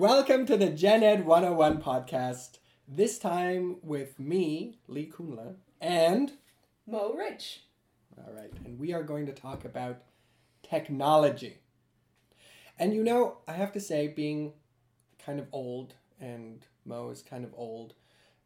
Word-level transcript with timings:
Welcome 0.00 0.46
to 0.46 0.56
the 0.56 0.70
Gen 0.70 1.02
Ed 1.02 1.26
101 1.26 1.82
podcast. 1.82 2.56
This 2.88 3.18
time 3.18 3.76
with 3.82 4.18
me, 4.18 4.78
Lee 4.88 5.12
Kunla, 5.14 5.56
and 5.78 6.32
Mo 6.86 7.12
Rich. 7.12 7.64
all 8.16 8.32
right, 8.32 8.50
and 8.64 8.78
we 8.78 8.94
are 8.94 9.02
going 9.02 9.26
to 9.26 9.32
talk 9.34 9.66
about 9.66 9.98
technology. 10.62 11.58
And 12.78 12.94
you 12.94 13.04
know, 13.04 13.40
I 13.46 13.52
have 13.52 13.72
to 13.72 13.80
say, 13.80 14.08
being 14.08 14.54
kind 15.22 15.38
of 15.38 15.48
old, 15.52 15.92
and 16.18 16.64
Mo 16.86 17.10
is 17.10 17.20
kind 17.20 17.44
of 17.44 17.52
old, 17.54 17.92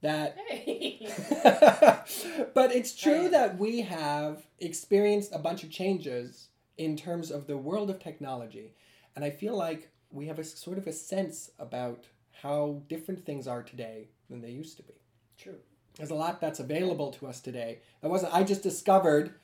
that 0.03 0.37
Hey. 0.49 1.07
but 2.53 2.75
it's 2.75 2.97
true 2.97 3.29
that 3.29 3.59
we 3.61 3.83
have 3.83 4.45
experienced 4.59 5.33
a 5.33 5.39
bunch 5.39 5.63
of 5.63 5.71
changes 5.71 6.49
in 6.79 6.97
terms 6.97 7.31
of 7.31 7.47
the 7.47 7.57
world 7.57 7.91
of 7.91 8.01
technology. 8.01 8.75
And 9.15 9.25
I 9.25 9.31
feel 9.31 9.57
like 9.57 9.94
we 10.15 10.27
have 10.27 10.39
a 10.39 10.45
sort 10.45 10.79
of 10.79 10.87
a 10.87 10.93
sense 10.93 11.51
about 11.59 12.05
how 12.43 12.83
different 12.89 13.27
things 13.27 13.47
are 13.47 13.63
today 13.63 14.09
than 14.31 14.41
they 14.41 14.51
used 14.51 14.77
to 14.77 14.83
be. 14.83 14.95
True. 15.37 15.57
There's 15.97 16.11
a 16.11 16.15
lot 16.15 16.41
that's 16.41 16.61
available 16.61 17.11
to 17.13 17.27
us 17.27 17.41
today. 17.41 17.81
That 18.01 18.11
wasn't 18.11 18.35
I 18.35 18.45
just 18.45 18.63
discovered 18.63 19.35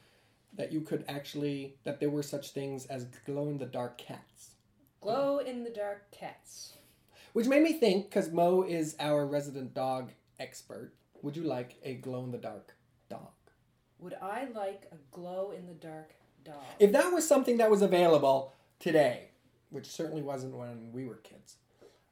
that 0.55 0.73
you 0.73 0.81
could 0.81 1.05
actually 1.09 1.75
that 1.85 2.01
there 2.01 2.11
were 2.11 2.23
such 2.23 2.51
things 2.51 2.87
as 2.87 3.05
glow 3.27 3.49
in 3.49 3.59
the 3.59 3.67
dark 3.67 3.99
cats. 3.99 4.51
Glow 5.01 5.39
in 5.39 5.65
the 5.65 5.71
dark 5.71 6.11
cats. 6.13 6.75
Which 7.33 7.47
made 7.47 7.63
me 7.63 7.73
think 7.73 8.11
cuz 8.11 8.31
Mo 8.31 8.63
is 8.63 8.97
our 9.01 9.27
resident 9.27 9.75
dog 9.75 10.11
expert. 10.39 10.93
Would 11.23 11.37
you 11.37 11.45
like 11.45 11.77
a 11.83 11.95
glow 11.95 12.25
in 12.25 12.31
the 12.31 12.39
dark 12.39 12.77
dog? 13.09 13.33
Would 13.99 14.15
I 14.23 14.47
like 14.55 14.87
a 14.93 14.97
glow 15.11 15.51
in 15.51 15.67
the 15.67 15.75
dark 15.75 16.15
dog? 16.45 16.65
If 16.79 16.93
that 16.93 17.13
was 17.13 17.27
something 17.27 17.59
that 17.59 17.71
was 17.71 17.83
available 17.83 18.55
today, 18.79 19.30
which 19.71 19.87
certainly 19.87 20.23
wasn't 20.23 20.55
when 20.55 20.93
we 20.93 21.07
were 21.07 21.17
kids, 21.17 21.57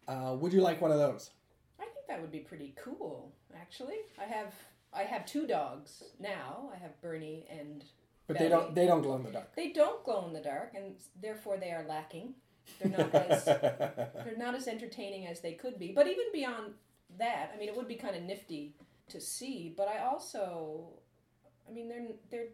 uh, 0.07 0.35
would 0.39 0.53
you 0.53 0.61
like 0.61 0.81
one 0.81 0.91
of 0.91 0.99
those? 0.99 1.31
I 1.79 1.85
think 1.85 2.07
that 2.09 2.21
would 2.21 2.33
be 2.33 2.41
pretty 2.41 2.75
cool, 2.77 3.33
actually. 3.55 3.99
I 4.19 4.25
have 4.25 4.55
I 4.93 5.03
have 5.03 5.27
two 5.27 5.47
dogs 5.47 6.03
now. 6.19 6.71
I 6.75 6.79
have 6.79 7.01
Bernie 7.03 7.47
and 7.51 7.85
But 8.27 8.39
they 8.39 8.49
don't. 8.49 8.75
They 8.75 8.87
don't 8.87 9.03
glow 9.03 9.17
in 9.17 9.23
the 9.23 9.31
dark. 9.31 9.55
they 9.55 9.71
don't 9.73 10.03
glow 10.05 10.27
in 10.27 10.33
the 10.33 10.41
dark 10.41 10.73
and 10.75 10.95
therefore 11.21 11.57
they 11.59 11.71
are 11.73 11.85
lacking. 11.87 12.35
They're 12.81 12.91
not 12.99 13.15
as 13.15 13.45
they're 13.45 14.35
not 14.37 14.55
as 14.55 14.67
entertaining 14.69 15.27
as 15.27 15.41
they 15.41 15.53
could 15.53 15.79
be. 15.79 15.93
But 15.93 16.07
even 16.07 16.27
beyond 16.33 16.75
that, 17.19 17.51
I 17.55 17.59
mean, 17.59 17.69
it 17.69 17.77
would 17.77 17.89
be 17.89 17.95
kind 17.97 18.15
of 18.17 18.23
nifty 18.23 18.73
to 19.09 19.21
see. 19.21 19.73
But 19.77 19.89
I 19.89 20.01
also, 20.05 20.89
I 21.69 21.73
mean, 21.73 21.89
they're 21.89 22.07
they're 22.31 22.49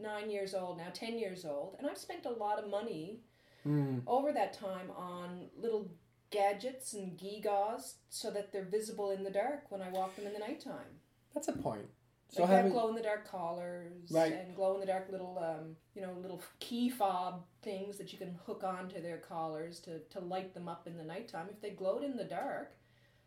nine 0.00 0.30
years 0.30 0.54
old 0.54 0.78
now, 0.78 0.88
ten 0.92 1.18
years 1.18 1.44
old, 1.44 1.76
and 1.78 1.86
I've 1.88 1.98
spent 1.98 2.24
a 2.26 2.30
lot 2.30 2.58
of 2.58 2.70
money 2.70 3.20
Hmm. 3.64 3.98
over 4.06 4.32
that 4.32 4.52
time 4.52 4.90
on 4.96 5.46
little 5.56 5.90
gadgets 6.30 6.94
and 6.94 7.18
gewgaws 7.18 7.94
so 8.08 8.30
that 8.30 8.52
they're 8.52 8.64
visible 8.64 9.10
in 9.10 9.22
the 9.22 9.30
dark 9.30 9.70
when 9.70 9.82
I 9.82 9.90
walk 9.90 10.16
them 10.16 10.26
in 10.26 10.32
the 10.32 10.38
nighttime. 10.38 10.98
That's 11.34 11.48
a 11.48 11.52
point. 11.52 11.86
So 12.30 12.42
Like 12.42 12.48
they 12.50 12.54
have 12.56 12.64
having 12.64 12.72
glow 12.72 12.88
in 12.88 12.94
the 12.94 13.02
dark 13.02 13.28
collars 13.30 14.10
Right. 14.10 14.32
and 14.32 14.56
glow 14.56 14.74
in 14.74 14.80
the 14.80 14.86
dark 14.86 15.08
little 15.10 15.38
um, 15.38 15.76
you 15.94 16.00
know 16.02 16.14
little 16.20 16.42
key 16.60 16.88
fob 16.88 17.44
things 17.62 17.98
that 17.98 18.12
you 18.12 18.18
can 18.18 18.38
hook 18.46 18.64
onto 18.64 19.02
their 19.02 19.18
collars 19.18 19.80
to, 19.80 19.98
to 20.10 20.20
light 20.20 20.54
them 20.54 20.66
up 20.68 20.86
in 20.86 20.96
the 20.96 21.04
nighttime. 21.04 21.48
If 21.50 21.60
they 21.60 21.70
glowed 21.70 22.02
in 22.02 22.16
the 22.16 22.24
dark, 22.24 22.72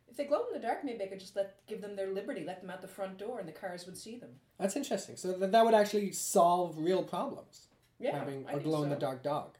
if 0.08 0.18
they 0.18 0.26
glowed 0.26 0.48
in 0.48 0.60
the 0.60 0.68
dark, 0.68 0.84
maybe 0.84 1.04
I 1.04 1.08
could 1.08 1.20
just 1.20 1.36
let 1.36 1.66
give 1.68 1.82
them 1.82 1.96
their 1.96 2.12
liberty, 2.12 2.44
let 2.44 2.62
them 2.62 2.72
out 2.72 2.82
the 2.82 2.88
front 2.88 3.18
door, 3.20 3.40
and 3.40 3.48
the 3.48 3.52
cars 3.54 3.86
would 3.86 3.98
see 3.98 4.18
them. 4.18 4.32
that's 4.58 4.76
interesting. 4.76 5.16
So 5.18 5.34
that, 5.34 5.52
that 5.52 5.64
would 5.66 5.74
actually 5.76 6.12
solve 6.12 6.76
real 6.80 7.04
problems. 7.04 7.68
Yeah, 8.00 8.18
having 8.18 8.46
I 8.48 8.54
a 8.54 8.60
glow 8.60 8.84
in 8.84 8.90
the 8.90 8.96
so. 8.96 9.00
dark 9.02 9.24
dog. 9.24 9.58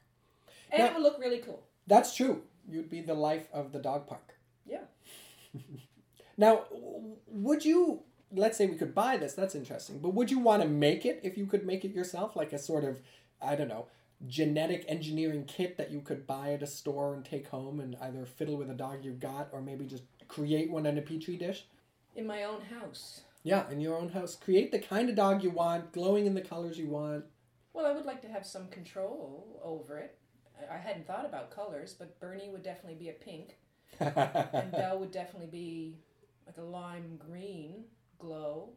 And 0.70 0.80
Now- 0.80 0.86
it 0.88 0.94
would 0.94 1.02
look 1.02 1.18
really 1.18 1.38
cool. 1.38 1.62
That's 1.86 2.14
true. 2.14 2.42
You'd 2.68 2.90
be 2.90 3.00
the 3.00 3.14
life 3.14 3.48
of 3.52 3.72
the 3.72 3.78
dog 3.78 4.06
park. 4.06 4.34
Yeah. 4.64 4.84
Now, 6.36 6.64
would 7.28 7.64
you? 7.64 8.02
Let's 8.32 8.58
say 8.58 8.66
we 8.66 8.76
could 8.76 8.94
buy 8.94 9.16
this. 9.16 9.32
That's 9.32 9.54
interesting. 9.54 10.00
But 10.00 10.10
would 10.10 10.30
you 10.30 10.38
want 10.38 10.62
to 10.62 10.68
make 10.68 11.06
it 11.06 11.20
if 11.22 11.38
you 11.38 11.46
could 11.46 11.64
make 11.64 11.84
it 11.84 11.92
yourself, 11.94 12.36
like 12.36 12.52
a 12.52 12.58
sort 12.58 12.84
of, 12.84 13.00
I 13.40 13.54
don't 13.54 13.68
know, 13.68 13.86
genetic 14.26 14.84
engineering 14.88 15.44
kit 15.46 15.76
that 15.78 15.90
you 15.90 16.00
could 16.00 16.26
buy 16.26 16.52
at 16.52 16.62
a 16.62 16.66
store 16.66 17.14
and 17.14 17.24
take 17.24 17.48
home 17.48 17.80
and 17.80 17.96
either 18.02 18.26
fiddle 18.26 18.56
with 18.56 18.68
a 18.68 18.74
dog 18.74 19.04
you've 19.04 19.20
got, 19.20 19.48
or 19.52 19.62
maybe 19.62 19.86
just 19.86 20.02
create 20.28 20.70
one 20.70 20.86
in 20.86 20.98
a 20.98 21.02
petri 21.02 21.36
dish? 21.36 21.64
In 22.16 22.26
my 22.26 22.42
own 22.42 22.60
house. 22.62 23.22
Yeah, 23.42 23.70
in 23.70 23.80
your 23.80 23.96
own 23.96 24.08
house. 24.08 24.34
Create 24.34 24.72
the 24.72 24.80
kind 24.80 25.08
of 25.08 25.14
dog 25.14 25.42
you 25.42 25.50
want, 25.50 25.92
glowing 25.92 26.26
in 26.26 26.34
the 26.34 26.40
colors 26.40 26.78
you 26.78 26.88
want. 26.88 27.24
Well, 27.72 27.86
I 27.86 27.92
would 27.92 28.06
like 28.06 28.22
to 28.22 28.28
have 28.28 28.44
some 28.44 28.68
control 28.68 29.60
over 29.62 29.96
it. 29.98 30.18
I- 30.70 30.76
hadn't 30.78 31.06
thought 31.06 31.24
about 31.26 31.50
colors, 31.50 31.94
but 31.98 32.18
Bernie 32.20 32.48
would 32.50 32.62
definitely 32.62 32.98
be 32.98 33.08
a 33.10 33.12
pink, 33.12 33.56
and 34.00 34.72
Belle 34.72 34.98
would 34.98 35.12
definitely 35.12 35.48
be 35.50 35.98
like 36.46 36.56
a 36.58 36.62
lime 36.62 37.18
green 37.18 37.84
glow. 38.18 38.70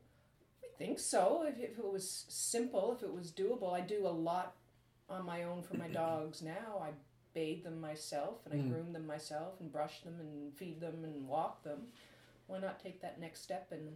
I 0.64 0.68
think 0.78 1.00
so. 1.00 1.46
If, 1.48 1.60
if 1.60 1.78
it 1.78 1.86
was 1.86 2.26
simple, 2.30 2.94
if 2.96 3.04
it 3.04 3.14
was 3.14 3.32
doable, 3.32 3.74
I 3.74 3.82
do 3.82 4.08
a 4.08 4.10
lot 4.10 4.56
on 5.10 5.26
my 5.26 5.44
own 5.44 5.62
for 5.64 5.76
my 5.76 5.88
dogs 6.04 6.42
now. 6.42 6.80
I 6.82 6.90
bathe 7.34 7.64
them 7.64 7.80
myself, 7.80 8.38
and 8.46 8.54
I 8.54 8.58
Mm. 8.58 8.70
groom 8.70 8.94
them 8.94 9.06
myself, 9.08 9.60
and 9.60 9.72
brush 9.72 10.02
them, 10.02 10.16
and 10.20 10.54
feed 10.58 10.80
them, 10.82 11.04
and 11.04 11.28
walk 11.28 11.64
them. 11.64 11.88
Why 12.48 12.60
not 12.60 12.80
take 12.80 13.02
that 13.02 13.20
next 13.20 13.42
step 13.42 13.68
and 13.72 13.96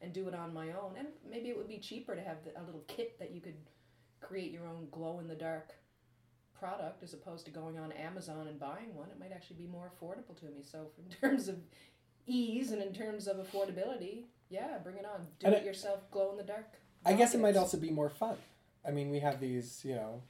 and 0.00 0.12
do 0.12 0.26
it 0.26 0.34
on 0.34 0.52
my 0.52 0.72
own? 0.72 0.96
And 0.98 1.06
maybe 1.30 1.48
it 1.48 1.56
would 1.56 1.68
be 1.68 1.78
cheaper 1.78 2.16
to 2.16 2.20
have 2.22 2.38
a 2.56 2.62
little 2.64 2.82
kit 2.88 3.18
that 3.20 3.30
you 3.30 3.40
could 3.40 3.54
create 4.20 4.50
your 4.50 4.66
own 4.66 4.88
glow 4.90 5.20
in 5.20 5.28
the 5.28 5.36
dark 5.36 5.74
product 6.62 7.02
as 7.02 7.12
opposed 7.12 7.44
to 7.44 7.50
going 7.50 7.76
on 7.76 7.90
Amazon 7.92 8.46
and 8.46 8.58
buying 8.58 8.94
one. 8.94 9.08
It 9.08 9.18
might 9.18 9.32
actually 9.32 9.56
be 9.56 9.66
more 9.66 9.90
affordable 9.90 10.38
to 10.38 10.44
me. 10.46 10.62
So, 10.62 10.86
in 10.98 11.28
terms 11.28 11.48
of 11.48 11.56
ease 12.26 12.70
and 12.70 12.80
in 12.80 12.92
terms 12.92 13.26
of 13.26 13.36
affordability, 13.38 14.24
yeah, 14.48 14.78
bring 14.82 14.96
it 14.96 15.04
on. 15.04 15.26
Do 15.40 15.46
And 15.46 15.56
it 15.56 15.64
yourself, 15.64 16.08
glow 16.12 16.30
in 16.30 16.36
the 16.36 16.44
dark. 16.44 16.66
I 17.04 17.14
guess 17.14 17.34
it 17.34 17.40
might 17.40 17.56
also 17.56 17.78
be 17.78 17.90
more 17.90 18.08
fun. 18.08 18.36
I 18.86 18.92
mean, 18.92 19.10
we 19.10 19.18
have 19.20 19.40
these, 19.40 19.84
you 19.84 19.96
know, 19.96 20.22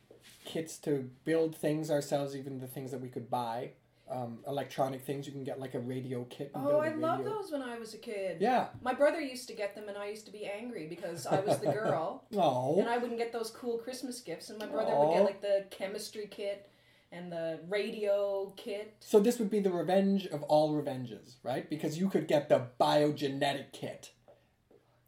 kits 0.47 0.79
to 0.79 1.11
build 1.25 1.55
things 1.55 1.91
ourselves, 1.91 2.35
even 2.35 2.61
the 2.61 2.67
things 2.67 2.93
that 2.93 3.01
we 3.01 3.09
could 3.09 3.31
buy. 3.31 3.73
Um, 4.13 4.39
electronic 4.47 5.01
things 5.07 5.27
you 5.27 5.33
can 5.33 5.43
get 5.43 5.59
like 5.59 5.75
a 5.75 5.79
radio 5.81 6.25
kit. 6.25 6.51
And 6.55 6.67
Oh, 6.67 6.81
I 6.81 6.91
loved 6.95 7.25
those 7.25 7.51
when 7.51 7.63
I 7.63 7.79
was 7.79 7.95
a 7.95 7.99
kid. 7.99 8.39
Yeah. 8.41 8.67
My 8.83 8.93
brother 8.93 9.21
used 9.21 9.49
to 9.49 9.55
get 9.55 9.75
them, 9.75 9.89
and 9.89 9.97
I 9.97 10.09
used 10.09 10.27
to 10.27 10.33
be 10.33 10.45
angry 10.45 10.87
because 10.87 11.27
I 11.27 11.41
was 11.41 11.59
the 11.61 11.73
girl, 11.73 12.25
oh. 12.37 12.79
and. 12.79 12.89
I 12.89 12.99
wouldn't 12.99 13.19
get 13.19 13.33
those 13.33 13.51
cool 13.51 13.79
Christmas 13.79 14.21
gifts, 14.21 14.51
and 14.51 14.59
my 14.59 14.67
brother 14.67 14.95
would 14.95 15.15
get 15.15 15.25
like 15.25 15.41
the 15.41 15.65
chemistry 15.71 16.29
kit 16.31 16.69
and 17.11 17.33
the 17.33 17.61
radio 17.69 18.53
kit. 18.57 18.95
So 19.01 19.19
this 19.21 19.39
would 19.39 19.51
be 19.51 19.61
the 19.61 19.71
revenge 19.73 20.27
of 20.27 20.43
all 20.45 20.75
revenges, 20.75 21.37
right? 21.43 21.69
Because 21.71 21.99
you 21.99 22.09
could 22.11 22.29
get 22.29 22.49
the 22.51 22.67
biogenetic 22.81 23.73
kit, 23.73 24.13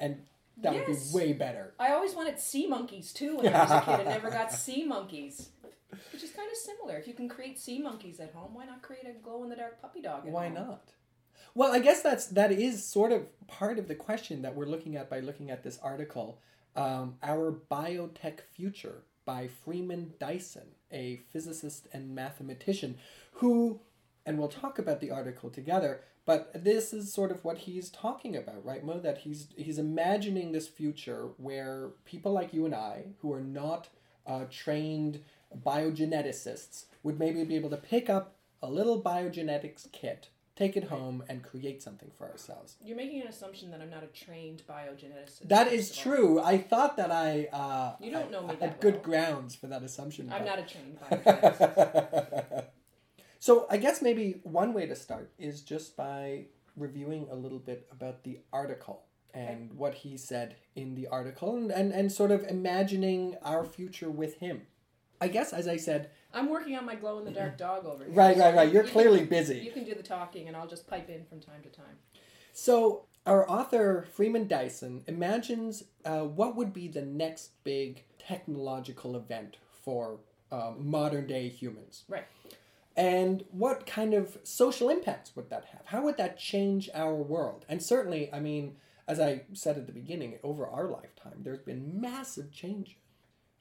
and 0.01 0.23
that 0.59 0.75
Yes. 0.75 0.89
would 0.89 0.97
be 0.97 1.27
way 1.27 1.33
better. 1.35 1.75
I 1.79 1.93
always 1.93 2.15
wanted 2.15 2.39
sea 2.39 2.67
monkeys 2.67 3.13
too 3.13 3.37
when 3.39 3.55
I 3.55 3.63
was 3.65 3.71
a 3.71 3.81
kid 3.81 4.01
and 4.01 4.09
never 4.09 4.31
got 4.31 4.53
sea 4.65 4.85
monkeys. 4.85 5.51
Which 6.13 6.23
is 6.23 6.31
kind 6.31 6.51
of 6.51 6.57
similar. 6.57 6.99
If 6.99 7.07
you 7.07 7.15
can 7.15 7.29
create 7.29 7.59
sea 7.59 7.81
monkeys 7.81 8.21
at 8.21 8.33
home, 8.33 8.55
why 8.55 8.65
not 8.65 8.83
create 8.83 9.07
a 9.07 9.13
glow 9.23 9.43
in 9.43 9.51
the 9.51 9.57
dark 9.57 9.81
puppy 9.81 10.01
dog 10.01 10.27
at 10.27 10.33
Why 10.33 10.47
home? 10.47 10.55
not? 10.55 10.91
Well, 11.55 11.73
I 11.73 11.79
guess 11.79 12.03
that's 12.03 12.27
that 12.29 12.51
is 12.53 12.85
sort 12.85 13.13
of 13.13 13.27
part 13.47 13.79
of 13.79 13.89
the 13.89 13.95
question 13.95 14.43
that 14.43 14.55
we're 14.55 14.67
looking 14.67 14.97
at 14.97 15.09
by 15.09 15.21
looking 15.21 15.51
at 15.51 15.63
this 15.63 15.79
article, 15.83 16.41
um, 16.75 17.17
our 17.23 17.61
biotech 17.71 18.41
future 18.53 19.03
by 19.25 19.49
Freeman 19.49 20.15
Dyson, 20.19 20.75
a 20.93 21.21
physicist 21.33 21.87
and 21.93 22.15
mathematician, 22.15 22.99
who, 23.33 23.81
and 24.27 24.39
we'll 24.39 24.49
talk 24.49 24.79
about 24.79 25.01
the 25.01 25.11
article 25.11 25.49
together. 25.51 26.01
But 26.27 26.65
this 26.65 26.93
is 26.93 27.13
sort 27.13 27.31
of 27.31 27.45
what 27.45 27.59
he's 27.59 27.91
talking 27.91 28.35
about, 28.35 28.65
right, 28.65 28.83
Mo? 28.83 28.99
That 28.99 29.19
he's 29.19 29.49
he's 29.57 29.79
imagining 29.79 30.53
this 30.53 30.67
future 30.67 31.29
where 31.37 31.91
people 32.05 32.33
like 32.33 32.55
you 32.55 32.65
and 32.65 32.75
I, 32.75 33.05
who 33.21 33.33
are 33.33 33.43
not 33.43 33.89
uh, 34.27 34.45
trained 34.51 35.21
biogeneticists, 35.59 36.87
would 37.03 37.19
maybe 37.19 37.45
be 37.45 37.57
able 37.57 37.71
to 37.71 37.77
pick 37.77 38.09
up 38.11 38.37
a 38.63 38.69
little 38.71 39.01
biogenetics 39.03 39.91
kit, 39.93 40.29
take 40.57 40.77
it 40.77 40.85
home, 40.85 41.23
and 41.29 41.43
create 41.43 41.83
something 41.83 42.11
for 42.17 42.29
ourselves. 42.31 42.77
You're 42.85 42.97
making 42.97 43.21
an 43.23 43.29
assumption 43.29 43.71
that 43.73 43.81
I'm 43.81 43.91
not 43.91 44.03
a 44.03 44.07
trained 44.07 44.63
biogeneticist. 44.69 45.49
That 45.49 45.73
is 45.73 45.95
true. 45.95 46.41
I 46.41 46.59
thought 46.59 46.97
that 46.97 47.11
I 47.11 47.49
uh, 47.53 47.97
You 48.01 48.11
don't 48.11 48.31
know 48.31 48.43
me 48.43 48.49
I 48.49 48.51
had 48.53 48.61
that 48.61 48.81
good 48.81 48.95
well. 48.95 49.03
grounds 49.03 49.55
for 49.55 49.67
that 49.67 49.83
assumption. 49.83 50.31
I'm 50.33 50.45
but- 50.45 50.47
not 50.47 50.59
a 50.59 50.63
trained 50.63 50.99
biogeneticist. 51.25 52.65
so 53.39 53.67
I 53.71 53.77
guess 53.77 54.01
maybe 54.01 54.41
one 54.45 54.73
way 54.73 54.87
to 54.87 54.97
start 54.97 55.31
is 55.39 55.61
just 55.63 55.97
by 55.97 56.47
reviewing 56.77 57.29
a 57.31 57.35
little 57.35 57.59
bit 57.59 57.87
about 57.93 58.25
the 58.25 58.39
article 58.53 59.03
and 59.33 59.73
what 59.75 59.95
he 59.95 60.17
said 60.17 60.55
in 60.77 60.95
the 60.95 61.09
article 61.09 61.57
and, 61.57 61.71
and, 61.73 61.93
and 61.93 62.11
sort 62.13 62.31
of 62.31 62.45
imagining 62.45 63.37
our 63.43 63.65
future 63.65 64.09
with 64.11 64.37
him. 64.39 64.63
I 65.21 65.29
guess 65.29 65.53
as 65.53 65.69
I 65.69 65.77
said, 65.77 66.11
I'm 66.33 66.49
working 66.51 66.77
on 66.77 66.85
my 66.85 66.95
glow 66.97 67.19
in 67.19 67.25
the 67.25 67.31
dark 67.31 67.57
dog 67.57 67.87
over 67.87 68.05
here. 68.05 68.13
right, 68.13 68.37
right, 68.37 68.55
right. 68.55 68.67
you- 68.69 68.75
You're 68.75 68.83
you 68.85 68.89
can- 68.91 69.01
clearly 69.01 69.25
busy. 69.25 69.59
You 69.61 69.73
can 69.73 69.85
do 69.85 69.95
the 69.95 70.03
talking, 70.03 70.49
and 70.49 70.57
I'll 70.57 70.67
just 70.67 70.87
pipe 70.87 71.09
in 71.09 71.25
from 71.27 71.41
time 71.41 71.63
to 71.63 71.69
time. 71.69 71.99
So, 72.53 73.07
our 73.27 73.49
author, 73.51 74.07
Freeman 74.13 74.47
Dyson, 74.47 75.03
imagines 75.07 75.85
uh, 76.05 76.21
what 76.21 76.57
would 76.57 76.73
be 76.73 76.89
the 76.89 77.03
next 77.03 77.53
big 77.65 78.05
technological 78.19 79.17
event 79.17 79.57
for 79.85 80.21
um, 80.53 80.77
modern 80.89 81.27
day 81.27 81.49
humans. 81.49 82.05
Right. 82.09 82.25
And 82.97 83.45
what 83.51 83.87
kind 83.87 84.15
of 84.15 84.39
social 84.45 84.89
impacts 84.89 85.35
would 85.35 85.51
that 85.51 85.65
have? 85.73 85.83
How 85.87 86.03
would 86.03 86.17
that 86.19 86.39
change 86.39 86.89
our 86.95 87.15
world? 87.15 87.65
And 87.69 87.83
certainly, 87.83 88.33
I 88.33 88.39
mean, 88.41 88.77
as 89.09 89.19
I 89.19 89.43
said 89.53 89.77
at 89.79 89.87
the 89.87 89.93
beginning, 89.93 90.39
over 90.45 90.67
our 90.67 90.87
lifetime, 90.89 91.41
there's 91.43 91.59
been 91.63 92.01
massive 92.01 92.53
changes. 92.53 92.95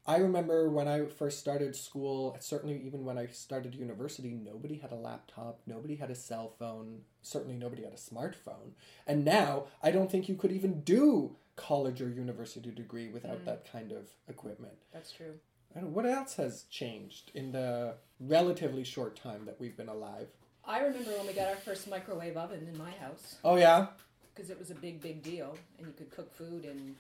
I 0.05 0.17
remember 0.17 0.69
when 0.69 0.88
I 0.89 1.05
first 1.05 1.39
started 1.39 1.75
school, 1.77 2.35
certainly 2.41 2.81
even 2.85 3.05
when 3.05 3.17
I 3.17 3.27
started 3.27 3.73
university, 3.73 4.31
nobody 4.31 4.77
had 4.77 4.91
a 4.91 4.95
laptop, 4.95 5.61
nobody 5.65 5.95
had 5.95 6.11
a 6.11 6.15
cell 6.15 6.50
phone, 6.59 7.01
certainly 7.21 7.55
nobody 7.55 7.83
had 7.83 7.94
a 7.94 7.95
smartphone. 7.95 8.71
And 9.07 9.23
now 9.23 9.65
I 9.81 9.91
don't 9.91 10.11
think 10.11 10.27
you 10.27 10.35
could 10.35 10.51
even 10.51 10.81
do 10.81 11.38
college 11.55 12.01
or 12.01 12.09
university 12.09 12.71
degree 12.71 13.07
without 13.09 13.39
Mm. 13.44 13.45
that 13.45 13.71
kind 13.71 13.91
of 13.94 14.09
equipment. 14.27 14.73
That's 14.91 15.11
true. 15.11 15.39
I 15.75 15.79
don't, 15.79 15.94
what 15.94 16.05
else 16.05 16.35
has 16.35 16.63
changed 16.63 17.31
in 17.33 17.51
the 17.53 17.95
relatively 18.19 18.83
short 18.83 19.15
time 19.15 19.45
that 19.45 19.59
we've 19.59 19.77
been 19.77 19.88
alive? 19.89 20.27
I 20.65 20.81
remember 20.81 21.11
when 21.11 21.27
we 21.27 21.33
got 21.33 21.47
our 21.47 21.55
first 21.55 21.89
microwave 21.89 22.35
oven 22.38 22.67
in 22.71 22.77
my 22.77 22.91
house 22.91 23.35
Oh 23.44 23.55
yeah, 23.55 23.88
because 24.35 24.50
it 24.50 24.59
was 24.59 24.69
a 24.71 24.75
big, 24.75 25.01
big 25.01 25.23
deal, 25.23 25.57
and 25.77 25.88
you 25.88 25.94
could 25.94 26.09
cook 26.11 26.33
food 26.33 26.65
in 26.65 26.95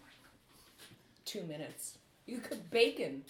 two 1.25 1.43
minutes. 1.43 1.97
You 2.25 2.37
could 2.39 2.49
cook 2.51 2.69
bacon 2.71 3.23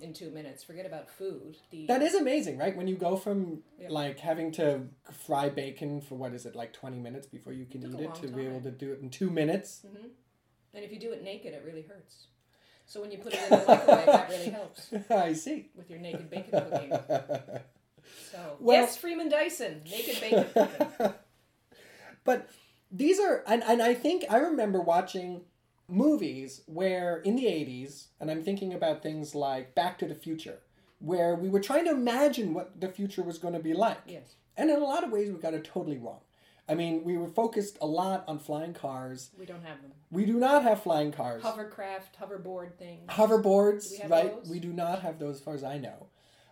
in 0.00 0.12
two 0.12 0.30
minutes. 0.30 0.62
Forget 0.62 0.86
about 0.86 1.08
food. 1.10 1.56
The 1.70 1.86
that 1.86 2.02
is 2.02 2.14
amazing, 2.14 2.58
right? 2.58 2.76
When 2.76 2.86
you 2.86 2.96
go 2.96 3.16
from 3.16 3.62
Yeah. 3.80 3.88
like 3.90 4.18
having 4.20 4.52
to 4.52 4.82
fry 5.26 5.48
bacon 5.48 6.00
for 6.00 6.14
what 6.16 6.34
is 6.34 6.44
it 6.46 6.54
like 6.54 6.72
twenty 6.72 6.98
minutes 6.98 7.26
before 7.26 7.52
you 7.52 7.64
can 7.64 7.82
a 7.84 7.88
eat 7.88 8.00
it 8.00 8.14
to 8.16 8.28
be 8.28 8.44
able 8.46 8.60
to 8.62 8.70
do 8.70 8.92
it 8.92 9.00
in 9.00 9.10
two 9.10 9.30
minutes. 9.30 9.82
hmm 9.86 10.08
And 10.74 10.84
if 10.84 10.92
you 10.92 10.98
do 11.00 11.12
it 11.12 11.22
naked, 11.22 11.54
it 11.54 11.62
really 11.64 11.82
hurts. 11.82 12.26
So 12.86 13.00
when 13.00 13.10
you 13.10 13.16
put 13.18 13.32
it 13.32 13.40
in 13.44 13.48
the 13.50 13.56
microwave, 13.66 14.06
that 14.06 14.28
really 14.28 14.50
helps 14.50 14.92
I 15.10 15.32
see. 15.32 15.70
with 15.74 15.88
your 15.88 15.98
naked 15.98 16.28
bacon 16.30 16.50
cooking. 16.60 16.92
So 18.30 18.56
Well- 18.60 18.82
yes, 18.82 18.98
Freeman 18.98 19.30
Dyson, 19.30 19.80
naked 19.90 20.20
bacon 20.20 20.44
cooking. 20.52 21.14
but 22.24 22.50
these 22.92 23.18
are 23.18 23.42
and, 23.46 23.62
and 23.64 23.80
I 23.82 23.94
think 23.94 24.24
I 24.30 24.36
remember 24.38 24.80
watching 24.80 25.42
movies 25.88 26.62
where 26.66 27.18
in 27.18 27.36
the 27.36 27.44
80s 27.44 28.06
and 28.20 28.30
I'm 28.30 28.42
thinking 28.42 28.72
about 28.72 29.02
things 29.02 29.34
like 29.34 29.74
Back 29.74 29.98
to 29.98 30.06
the 30.06 30.14
Future 30.14 30.58
where 30.98 31.34
we 31.34 31.48
were 31.48 31.60
trying 31.60 31.84
to 31.84 31.90
imagine 31.90 32.54
what 32.54 32.80
the 32.80 32.88
future 32.88 33.22
was 33.22 33.38
going 33.38 33.54
to 33.54 33.60
be 33.60 33.74
like. 33.74 33.98
Yes, 34.06 34.36
And 34.56 34.70
in 34.70 34.76
a 34.76 34.84
lot 34.84 35.04
of 35.04 35.10
ways 35.10 35.30
we 35.30 35.38
got 35.38 35.54
it 35.54 35.64
totally 35.64 35.98
wrong. 35.98 36.20
I 36.66 36.74
mean, 36.74 37.04
we 37.04 37.18
were 37.18 37.28
focused 37.28 37.76
a 37.82 37.86
lot 37.86 38.24
on 38.26 38.38
flying 38.38 38.72
cars. 38.72 39.30
we 39.38 39.44
don't 39.44 39.62
have 39.64 39.82
them. 39.82 39.92
We 40.10 40.24
do 40.24 40.34
not 40.34 40.62
have 40.62 40.82
flying 40.82 41.12
cars. 41.12 41.42
Hovercraft, 41.42 42.18
hoverboard 42.18 42.76
things. 42.76 43.06
Hoverboards, 43.10 44.02
we 44.02 44.08
right? 44.08 44.34
those? 44.34 44.48
We 44.48 44.60
do 44.60 44.72
not 44.72 45.02
have 45.02 45.18
those 45.18 45.36
as 45.36 45.42
far 45.42 45.54
as 45.54 45.62
I 45.62 45.76
know. 45.76 46.06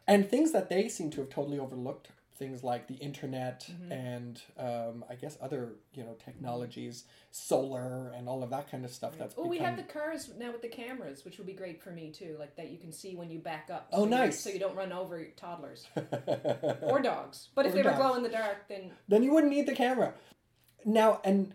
And 0.06 0.28
things 0.28 0.52
that 0.52 0.68
they 0.68 0.88
seem 0.88 1.10
to 1.12 1.20
have 1.20 1.30
totally 1.30 1.58
overlooked, 1.58 2.08
things 2.42 2.64
like 2.64 2.88
the 2.88 2.94
internet 2.94 3.60
Mm-hmm. 3.70 3.92
and 3.92 4.42
um, 4.58 5.04
I 5.08 5.14
guess 5.14 5.38
other, 5.40 5.74
you 5.94 6.02
know, 6.02 6.14
technologies, 6.24 7.04
solar 7.30 8.12
and 8.16 8.28
all 8.28 8.42
of 8.42 8.50
that 8.50 8.70
kind 8.70 8.84
of 8.84 8.90
stuff 8.90 9.12
that's 9.18 9.34
Oh, 9.38 9.46
we 9.46 9.58
have 9.58 9.76
the 9.76 9.84
cars 9.84 10.30
now 10.38 10.50
with 10.50 10.62
the 10.62 10.68
cameras, 10.68 11.24
which 11.24 11.38
would 11.38 11.46
be 11.46 11.52
great 11.52 11.80
for 11.82 11.90
me 11.90 12.10
too. 12.10 12.34
Like 12.38 12.56
that 12.56 12.70
you 12.70 12.78
can 12.78 12.92
see 12.92 13.14
when 13.14 13.30
you 13.30 13.38
back 13.38 13.68
up. 13.72 13.88
Oh, 13.92 13.98
so 13.98 14.04
you- 14.04 14.10
nice. 14.10 14.40
so 14.40 14.50
you 14.50 14.58
don't 14.58 14.74
run 14.74 14.92
over 14.92 15.24
toddlers 15.36 15.86
or 16.82 17.00
dogs. 17.00 17.48
But 17.54 17.66
if 17.66 17.72
Or 17.72 17.76
they 17.76 17.82
were 17.82 17.90
dogs. 17.90 18.02
glow 18.02 18.14
in 18.14 18.22
the 18.24 18.28
dark, 18.28 18.68
then 18.68 18.90
then 19.08 19.22
you 19.22 19.32
wouldn't 19.32 19.52
need 19.52 19.66
the 19.66 19.74
camera. 19.74 20.14
Now, 20.84 21.20
and 21.24 21.54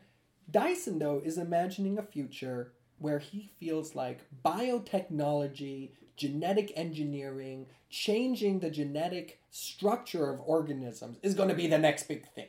Dyson, 0.50 1.00
though, 1.00 1.22
is 1.24 1.38
imagining 1.38 1.98
a 1.98 2.04
future 2.04 2.72
where 3.00 3.20
he 3.20 3.50
feels 3.60 3.94
like 3.96 4.22
biotechnology, 4.46 5.92
genetic 6.18 6.72
engineering, 6.76 7.68
changing 7.90 8.60
the 8.60 8.70
genetic 8.70 9.40
structure 9.52 10.30
of 10.30 10.42
organisms 10.46 11.18
is 11.24 11.34
going 11.34 11.50
to 11.50 11.56
be 11.56 11.68
the 11.68 11.78
next 11.78 12.08
big 12.08 12.28
thing. 12.34 12.48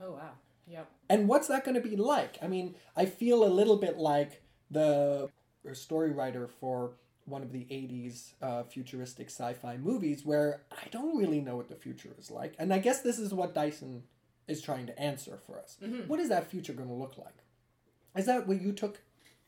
oh 0.00 0.12
wow, 0.12 0.30
yep. 0.66 0.90
And 1.08 1.28
what's 1.28 1.46
that 1.48 1.64
going 1.64 1.80
to 1.80 1.86
be 1.88 1.96
like? 1.96 2.38
I 2.42 2.48
mean, 2.48 2.74
I 2.96 3.06
feel 3.06 3.44
a 3.44 3.52
little 3.52 3.76
bit 3.76 3.98
like 3.98 4.42
the 4.70 5.28
story 5.74 6.10
writer 6.10 6.48
for 6.48 6.92
one 7.26 7.42
of 7.42 7.52
the 7.52 7.60
80s 7.70 8.32
uh, 8.42 8.62
futuristic 8.64 9.28
sci 9.28 9.52
fi 9.54 9.76
movies 9.76 10.24
where 10.24 10.62
I 10.72 10.88
don't 10.90 11.16
really 11.16 11.40
know 11.40 11.54
what 11.56 11.68
the 11.68 11.76
future 11.76 12.10
is 12.18 12.30
like. 12.30 12.54
And 12.58 12.72
I 12.72 12.78
guess 12.78 13.02
this 13.02 13.18
is 13.18 13.32
what 13.32 13.54
Dyson 13.54 14.02
is 14.48 14.60
trying 14.62 14.86
to 14.86 14.98
answer 14.98 15.38
for 15.46 15.58
us. 15.60 15.76
Mhm. 15.82 16.08
What 16.08 16.18
is 16.18 16.28
that 16.30 16.50
future 16.50 16.72
going 16.72 16.88
to 16.88 16.94
look 16.94 17.16
like? 17.18 17.44
Is 18.16 18.26
that 18.26 18.48
what 18.48 18.60
you 18.60 18.72
took 18.72 19.00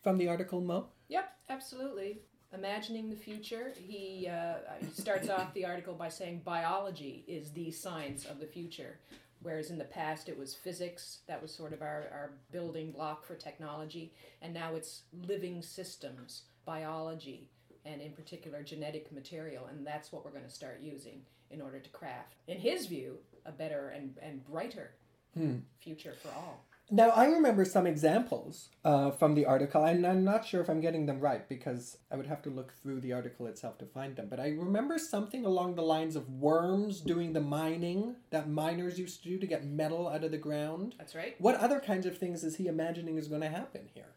from 0.02 0.18
the 0.18 0.28
article, 0.28 0.60
Mo? 0.60 0.88
Yep, 1.08 1.32
absolutely. 1.48 2.20
Imagining 2.54 3.08
the 3.08 3.16
future, 3.16 3.72
he, 3.88 4.28
uh, 4.28 4.54
starts 4.92 5.28
off 5.30 5.54
the 5.54 5.64
article 5.64 5.94
by 5.94 6.08
saying 6.08 6.42
biology 6.44 7.24
is 7.26 7.50
the 7.50 7.70
science 7.70 8.26
of 8.26 8.40
the 8.40 8.46
future. 8.46 8.98
Whereas 9.42 9.70
in 9.70 9.78
the 9.78 9.84
past 9.84 10.28
it 10.28 10.38
was 10.38 10.54
physics, 10.54 11.18
that 11.26 11.40
was 11.40 11.52
sort 11.52 11.72
of 11.72 11.82
our, 11.82 12.04
our 12.12 12.30
building 12.52 12.92
block 12.92 13.24
for 13.24 13.34
technology. 13.34 14.12
And 14.40 14.52
now 14.54 14.74
it's 14.74 15.02
living 15.26 15.62
systems, 15.62 16.42
biology, 16.64 17.48
and 17.84 18.00
in 18.00 18.12
particular 18.12 18.62
genetic 18.62 19.10
material. 19.10 19.66
And 19.66 19.84
that's 19.86 20.12
what 20.12 20.24
we're 20.24 20.30
going 20.30 20.44
to 20.44 20.50
start 20.50 20.80
using 20.80 21.22
in 21.50 21.60
order 21.60 21.80
to 21.80 21.90
craft, 21.90 22.34
in 22.48 22.58
his 22.58 22.86
view, 22.86 23.18
a 23.44 23.52
better 23.52 23.88
and, 23.88 24.16
and 24.22 24.44
brighter 24.46 24.92
Hmm. 25.34 25.60
future 25.80 26.14
for 26.22 26.28
all. 26.28 26.62
Now, 26.94 27.08
I 27.08 27.24
remember 27.24 27.64
some 27.64 27.86
examples 27.86 28.68
uh, 28.84 29.12
from 29.12 29.34
the 29.34 29.46
article, 29.46 29.82
and 29.82 30.06
I'm 30.06 30.24
not 30.24 30.44
sure 30.44 30.60
if 30.60 30.68
I'm 30.68 30.82
getting 30.82 31.06
them 31.06 31.20
right 31.20 31.48
because 31.48 31.96
I 32.10 32.16
would 32.16 32.26
have 32.26 32.42
to 32.42 32.50
look 32.50 32.74
through 32.82 33.00
the 33.00 33.14
article 33.14 33.46
itself 33.46 33.78
to 33.78 33.86
find 33.86 34.14
them. 34.14 34.26
But 34.28 34.38
I 34.38 34.48
remember 34.50 34.98
something 34.98 35.46
along 35.46 35.74
the 35.74 35.82
lines 35.82 36.16
of 36.16 36.28
worms 36.28 37.00
doing 37.00 37.32
the 37.32 37.40
mining 37.40 38.16
that 38.28 38.50
miners 38.50 38.98
used 38.98 39.22
to 39.22 39.30
do 39.30 39.38
to 39.38 39.46
get 39.46 39.64
metal 39.64 40.06
out 40.06 40.22
of 40.22 40.32
the 40.32 40.36
ground. 40.36 40.94
That's 40.98 41.14
right. 41.14 41.34
What 41.38 41.54
other 41.54 41.80
kinds 41.80 42.04
of 42.04 42.18
things 42.18 42.44
is 42.44 42.56
he 42.56 42.66
imagining 42.66 43.16
is 43.16 43.26
going 43.26 43.40
to 43.40 43.48
happen 43.48 43.88
here? 43.94 44.10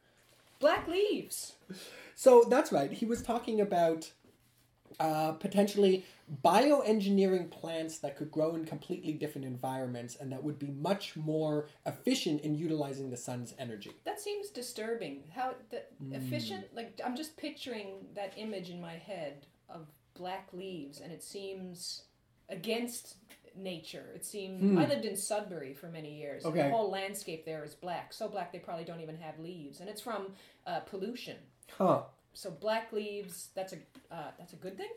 Black 0.59 0.85
leaves. 0.85 1.53
So 2.13 2.43
that's 2.49 2.73
right. 2.73 2.91
He 2.91 3.05
was 3.05 3.21
talking 3.21 3.61
about 3.61 4.11
uh, 4.99 5.33
potentially 5.33 6.05
bioengineering 6.43 7.51
plants 7.51 7.99
that 7.99 8.17
could 8.17 8.31
grow 8.31 8.55
in 8.55 8.65
completely 8.65 9.13
different 9.13 9.45
environments 9.45 10.15
and 10.15 10.31
that 10.31 10.43
would 10.43 10.57
be 10.57 10.67
much 10.67 11.15
more 11.15 11.67
efficient 11.85 12.41
in 12.41 12.55
utilizing 12.55 13.09
the 13.09 13.17
sun's 13.17 13.53
energy. 13.59 13.91
That 14.05 14.19
seems 14.19 14.49
disturbing. 14.49 15.23
How 15.33 15.53
the, 15.69 15.83
Hmm. 15.99 16.13
efficient? 16.13 16.65
Like 16.75 16.99
I'm 17.05 17.15
just 17.15 17.37
picturing 17.37 18.07
that 18.15 18.33
image 18.37 18.69
in 18.69 18.81
my 18.81 18.93
head 18.93 19.45
of 19.69 19.87
black 20.15 20.49
leaves, 20.53 20.99
and 21.01 21.11
it 21.11 21.23
seems 21.23 22.03
against 22.49 23.15
nature. 23.55 24.11
It 24.15 24.25
seems. 24.25 24.61
Hmm. 24.61 24.77
I 24.77 24.85
lived 24.85 25.05
in 25.05 25.15
Sudbury 25.15 25.73
for 25.73 25.87
many 25.87 26.15
years. 26.15 26.45
Okay. 26.45 26.63
The 26.63 26.69
whole 26.69 26.89
landscape 26.89 27.45
there 27.45 27.63
is 27.63 27.73
black, 27.75 28.13
so 28.13 28.27
black 28.27 28.51
they 28.51 28.59
probably 28.59 28.85
don't 28.85 29.01
even 29.01 29.17
have 29.17 29.39
leaves, 29.39 29.79
and 29.79 29.89
it's 29.89 30.01
from 30.01 30.33
uh, 30.65 30.79
pollution. 30.81 31.37
Huh. 31.77 32.03
So 32.35 32.51
black 32.51 32.91
leaves. 32.91 33.49
That's 33.55 33.73
a 33.73 33.77
uh, 34.11 34.31
that's 34.37 34.53
a 34.53 34.57
good 34.57 34.77
thing. 34.77 34.89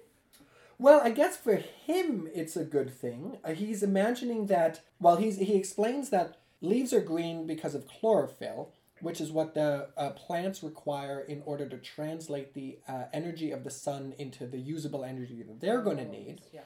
Well, 0.79 1.01
I 1.03 1.11
guess 1.11 1.37
for 1.37 1.57
him 1.57 2.29
it's 2.35 2.57
a 2.57 2.65
good 2.65 2.91
thing. 2.91 3.39
Uh, 3.45 3.53
he's 3.53 3.83
imagining 3.83 4.47
that. 4.47 4.81
Well, 5.01 5.17
he's 5.17 5.39
he 5.39 5.57
explains 5.57 6.11
that 6.11 6.37
leaves 6.61 6.93
are 6.93 7.01
green 7.01 7.47
because 7.47 7.75
of 7.75 7.87
chlorophyll, 7.87 8.73
which 9.01 9.21
is 9.21 9.31
what 9.31 9.55
the 9.55 9.89
uh, 9.97 10.11
plants 10.11 10.63
require 10.63 11.21
in 11.21 11.43
order 11.47 11.69
to 11.69 11.79
translate 11.79 12.55
the 12.55 12.79
uh, 12.89 13.05
energy 13.13 13.53
of 13.53 13.65
the 13.65 13.71
sun 13.71 14.15
into 14.19 14.47
the 14.47 14.59
usable 14.59 15.05
energy 15.05 15.43
that 15.45 15.61
they're 15.61 15.83
going 15.83 15.99
to 15.99 16.09
need. 16.09 16.41
Yeah. 16.53 16.63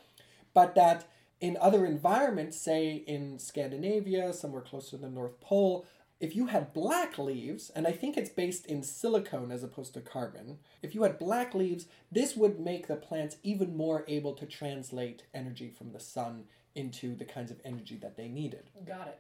But 0.55 0.75
that 0.75 1.07
in 1.41 1.59
other 1.61 1.85
environments, 1.85 2.57
say 2.57 3.03
in 3.07 3.39
Scandinavia, 3.39 4.33
somewhere 4.33 4.63
close 4.63 4.89
to 4.91 4.97
the 4.97 5.09
North 5.09 5.41
Pole, 5.41 5.85
if 6.23 6.37
you 6.37 6.47
had 6.47 6.73
black 6.73 7.19
leaves, 7.19 7.69
and 7.75 7.85
I 7.85 7.91
think 7.91 8.17
it's 8.17 8.31
based 8.31 8.65
in 8.67 8.85
silicone 8.85 9.51
as 9.51 9.65
opposed 9.65 9.93
to 9.95 10.01
carbon, 10.01 10.59
if 10.81 10.95
you 10.95 11.03
had 11.03 11.19
black 11.19 11.53
leaves, 11.53 11.87
this 12.13 12.37
would 12.37 12.61
make 12.61 12.87
the 12.87 12.95
plants 12.95 13.39
even 13.43 13.77
more 13.77 14.05
able 14.07 14.33
to 14.35 14.47
translate 14.47 15.25
energy 15.35 15.69
from 15.69 15.91
the 15.91 15.99
sun 15.99 16.45
into 16.77 17.17
the 17.17 17.25
kinds 17.25 17.51
of 17.51 17.61
energy 17.65 17.97
that 17.97 18.17
they 18.17 18.29
needed. 18.29 18.71
Got 18.87 19.09
it. 19.09 19.19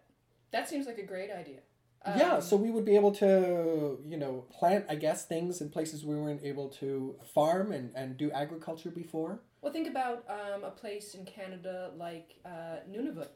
That 0.53 0.69
seems 0.69 0.87
like 0.87 0.99
a 0.99 1.03
great 1.03 1.33
idea. 1.33 1.59
yeah, 2.07 2.35
Um, 2.35 2.41
so 2.41 2.57
we 2.57 2.71
would 2.71 2.85
be 2.85 2.95
able 2.95 3.13
to, 3.17 3.99
you 4.07 4.17
know, 4.17 4.45
plant, 4.53 4.87
I 4.89 4.95
guess, 4.95 5.25
things 5.25 5.61
in 5.61 5.71
places 5.71 6.05
we 6.05 6.15
weren't 6.15 6.45
able 6.45 6.69
to 6.81 7.17
farm 7.35 7.73
and, 7.73 7.93
and 7.97 8.17
do 8.17 8.31
agriculture 8.31 8.91
before. 8.91 9.41
Well, 9.61 9.73
think 9.73 9.89
about 9.89 10.25
um, 10.29 10.63
a 10.63 10.71
place 10.71 11.15
in 11.15 11.25
Canada 11.25 11.91
like 11.97 12.37
uh, 12.45 12.79
Nunavut. 12.89 13.29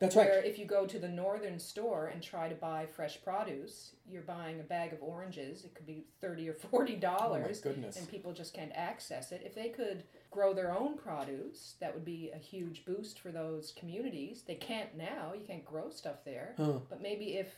That's 0.00 0.16
where 0.16 0.36
right. 0.36 0.46
if 0.46 0.58
you 0.58 0.64
go 0.64 0.86
to 0.86 0.98
the 0.98 1.08
northern 1.08 1.58
store 1.58 2.06
and 2.06 2.22
try 2.22 2.48
to 2.48 2.54
buy 2.54 2.86
fresh 2.86 3.22
produce, 3.22 3.92
you're 4.08 4.22
buying 4.22 4.58
a 4.58 4.62
bag 4.62 4.94
of 4.94 5.02
oranges. 5.02 5.62
It 5.64 5.74
could 5.74 5.86
be 5.86 6.04
thirty 6.22 6.48
or 6.48 6.54
forty 6.54 6.96
oh, 6.96 7.00
dollars. 7.00 7.62
my 7.62 7.70
goodness. 7.70 7.96
and 7.98 8.08
people 8.10 8.32
just 8.32 8.54
can't 8.54 8.72
access 8.74 9.30
it. 9.30 9.42
If 9.44 9.54
they 9.54 9.68
could 9.68 10.04
grow 10.30 10.54
their 10.54 10.74
own 10.76 10.96
produce, 10.96 11.74
that 11.80 11.92
would 11.92 12.04
be 12.04 12.30
a 12.34 12.38
huge 12.38 12.84
boost 12.86 13.20
for 13.20 13.30
those 13.30 13.72
communities. 13.78 14.42
They 14.46 14.54
can't 14.54 14.96
now. 14.96 15.32
You 15.34 15.44
can't 15.46 15.64
grow 15.64 15.90
stuff 15.90 16.24
there. 16.24 16.54
Huh. 16.56 16.78
But 16.88 17.02
maybe 17.02 17.36
if 17.36 17.48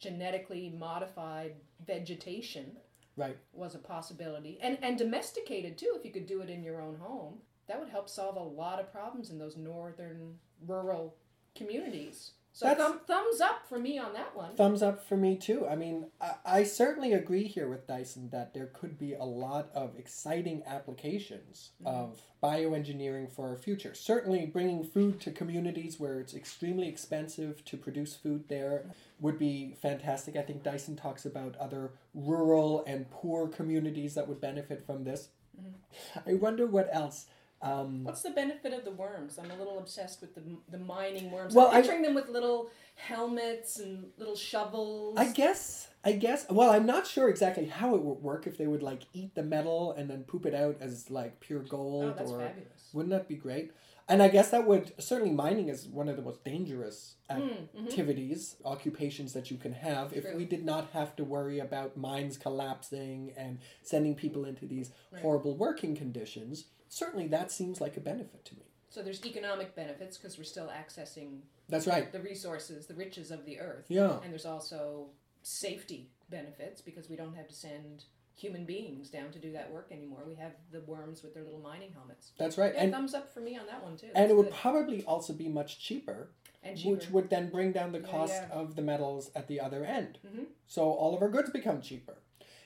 genetically 0.00 0.74
modified 0.76 1.54
vegetation 1.86 2.76
Right. 3.16 3.36
was 3.52 3.74
a 3.76 3.78
possibility, 3.78 4.58
and 4.60 4.76
and 4.82 4.98
domesticated 4.98 5.78
too, 5.78 5.94
if 5.96 6.04
you 6.04 6.10
could 6.10 6.26
do 6.26 6.40
it 6.40 6.50
in 6.50 6.64
your 6.64 6.80
own 6.80 6.96
home, 6.96 7.34
that 7.68 7.78
would 7.78 7.90
help 7.90 8.08
solve 8.08 8.36
a 8.36 8.42
lot 8.42 8.80
of 8.80 8.90
problems 8.90 9.30
in 9.30 9.38
those 9.38 9.56
northern 9.56 10.38
rural 10.66 11.14
communities. 11.54 12.32
So 12.54 12.66
That's- 12.66 12.86
thumb, 12.86 13.00
thumbs 13.06 13.40
up 13.40 13.66
for 13.66 13.78
me 13.78 13.98
on 13.98 14.12
that 14.12 14.36
one. 14.36 14.54
Thumbs 14.54 14.82
up 14.82 15.02
for 15.08 15.16
me 15.16 15.36
too. 15.36 15.66
I 15.66 15.74
mean, 15.74 16.10
I, 16.20 16.34
I 16.44 16.62
certainly 16.64 17.14
agree 17.14 17.44
here 17.44 17.66
with 17.66 17.86
Dyson 17.86 18.28
that 18.28 18.52
there 18.52 18.66
could 18.66 18.98
be 18.98 19.14
a 19.14 19.24
lot 19.24 19.70
of 19.74 19.96
exciting 19.96 20.62
applications 20.66 21.70
mm-hmm. 21.82 21.86
of 21.86 22.20
bioengineering 22.42 23.32
for 23.32 23.48
our 23.48 23.56
future. 23.56 23.94
Certainly, 23.94 24.46
bringing 24.46 24.84
food 24.84 25.18
to 25.22 25.30
communities 25.30 25.98
where 25.98 26.20
it's 26.20 26.34
extremely 26.34 26.88
expensive 26.88 27.64
to 27.64 27.78
produce 27.78 28.14
food 28.14 28.44
there 28.48 28.84
would 29.18 29.38
be 29.38 29.74
fantastic. 29.80 30.36
I 30.36 30.42
think 30.42 30.62
Dyson 30.62 30.94
talks 30.94 31.24
about 31.24 31.56
other 31.56 31.92
rural 32.12 32.84
and 32.86 33.10
poor 33.10 33.48
communities 33.48 34.14
that 34.14 34.28
would 34.28 34.42
benefit 34.42 34.84
from 34.84 35.04
this. 35.04 35.30
Mm-hmm. 35.58 36.28
I 36.28 36.34
wonder 36.34 36.66
what 36.66 36.90
else. 36.92 37.26
Um, 37.62 38.02
What's 38.04 38.22
the 38.22 38.30
benefit 38.30 38.72
of 38.72 38.84
the 38.84 38.90
worms? 38.90 39.38
I'm 39.38 39.50
a 39.50 39.56
little 39.56 39.78
obsessed 39.78 40.20
with 40.20 40.34
the, 40.34 40.42
the 40.68 40.78
mining 40.78 41.30
worms. 41.30 41.54
Well, 41.54 41.68
I'm 41.68 41.76
I- 41.76 41.80
picturing 41.82 42.02
them 42.02 42.14
with 42.14 42.28
little 42.28 42.70
helmets 42.96 43.78
and 43.78 44.06
little 44.18 44.36
shovels. 44.36 45.16
I 45.16 45.28
guess. 45.32 45.88
I 46.04 46.12
guess. 46.12 46.46
Well, 46.50 46.70
I'm 46.70 46.86
not 46.86 47.06
sure 47.06 47.28
exactly 47.28 47.66
how 47.66 47.94
it 47.94 48.02
would 48.02 48.18
work 48.20 48.46
if 48.48 48.58
they 48.58 48.66
would 48.66 48.82
like 48.82 49.02
eat 49.12 49.34
the 49.36 49.42
metal 49.44 49.92
and 49.92 50.10
then 50.10 50.24
poop 50.24 50.46
it 50.46 50.54
out 50.54 50.76
as 50.80 51.10
like 51.10 51.38
pure 51.40 51.60
gold. 51.60 52.04
oh, 52.04 52.14
that's 52.18 52.30
or 52.32 52.40
fabulous. 52.40 52.90
wouldn't 52.92 53.10
that 53.10 53.28
be 53.28 53.36
great? 53.36 53.70
And 54.08 54.20
I 54.20 54.26
guess 54.28 54.50
that 54.50 54.66
would 54.66 54.92
certainly 55.00 55.32
mining 55.32 55.68
is 55.68 55.86
one 55.86 56.08
of 56.08 56.16
the 56.16 56.22
most 56.22 56.44
dangerous 56.44 57.14
Mm, 57.30 57.68
mhm. 57.74 57.86
activities, 57.86 58.56
occupations 58.62 59.32
that 59.32 59.50
you 59.50 59.56
can 59.56 59.72
have. 59.72 60.12
If 60.12 60.34
we 60.34 60.44
did 60.44 60.64
not 60.66 60.90
have 60.92 61.16
to 61.16 61.24
worry 61.24 61.60
about 61.60 61.96
mines 61.96 62.36
collapsing 62.36 63.32
and 63.38 63.58
sending 63.82 64.14
people 64.14 64.44
into 64.44 64.66
these 64.66 64.90
Right. 65.10 65.22
horrible 65.22 65.56
working 65.56 65.94
conditions, 65.96 66.64
certainly 66.92 67.26
that 67.28 67.50
seems 67.50 67.80
like 67.80 67.96
a 67.96 68.00
benefit 68.00 68.44
to 68.44 68.54
me. 68.54 68.62
So 68.90 69.02
there's 69.02 69.24
economic 69.24 69.74
benefits 69.74 70.18
because 70.18 70.36
we're 70.36 70.44
still 70.44 70.68
accessing 70.68 71.40
That's 71.68 71.86
right. 71.86 72.12
the 72.12 72.20
resources, 72.20 72.86
the 72.86 72.94
riches 72.94 73.30
of 73.30 73.46
the 73.46 73.58
earth. 73.58 73.86
Yeah. 73.88 74.18
And 74.22 74.30
there's 74.30 74.44
also 74.44 75.06
safety 75.42 76.10
benefits 76.28 76.82
because 76.82 77.08
we 77.08 77.16
don't 77.16 77.34
have 77.34 77.48
to 77.48 77.54
send 77.54 78.04
human 78.34 78.66
beings 78.66 79.08
down 79.08 79.30
to 79.30 79.38
do 79.38 79.52
that 79.52 79.70
work 79.70 79.88
anymore. 79.90 80.20
We 80.26 80.34
have 80.34 80.52
the 80.70 80.80
worms 80.82 81.22
with 81.22 81.32
their 81.32 81.42
little 81.44 81.60
mining 81.60 81.92
helmets. 81.92 82.32
That's 82.38 82.58
right. 82.58 82.72
Yeah, 82.74 82.82
and 82.82 82.92
thumbs 82.92 83.14
up 83.14 83.32
for 83.32 83.40
me 83.40 83.56
on 83.56 83.66
that 83.66 83.82
one 83.82 83.96
too. 83.96 84.08
and 84.14 84.30
it 84.30 84.36
would 84.36 84.46
good. 84.50 84.54
probably 84.54 85.02
also 85.04 85.32
be 85.32 85.48
much 85.48 85.78
cheaper 85.80 86.28
and 86.62 86.76
cheaper. 86.76 86.90
which 86.90 87.08
would 87.10 87.30
then 87.30 87.48
bring 87.48 87.72
down 87.72 87.92
the 87.92 88.00
cost 88.00 88.34
yeah. 88.34 88.48
of 88.52 88.76
the 88.76 88.82
metals 88.82 89.30
at 89.34 89.48
the 89.48 89.60
other 89.60 89.84
end. 89.84 90.18
Mhm. 90.26 90.46
So 90.66 90.82
all 90.90 91.14
of 91.14 91.22
our 91.22 91.28
goods 91.30 91.48
become 91.50 91.80
cheaper. 91.80 92.18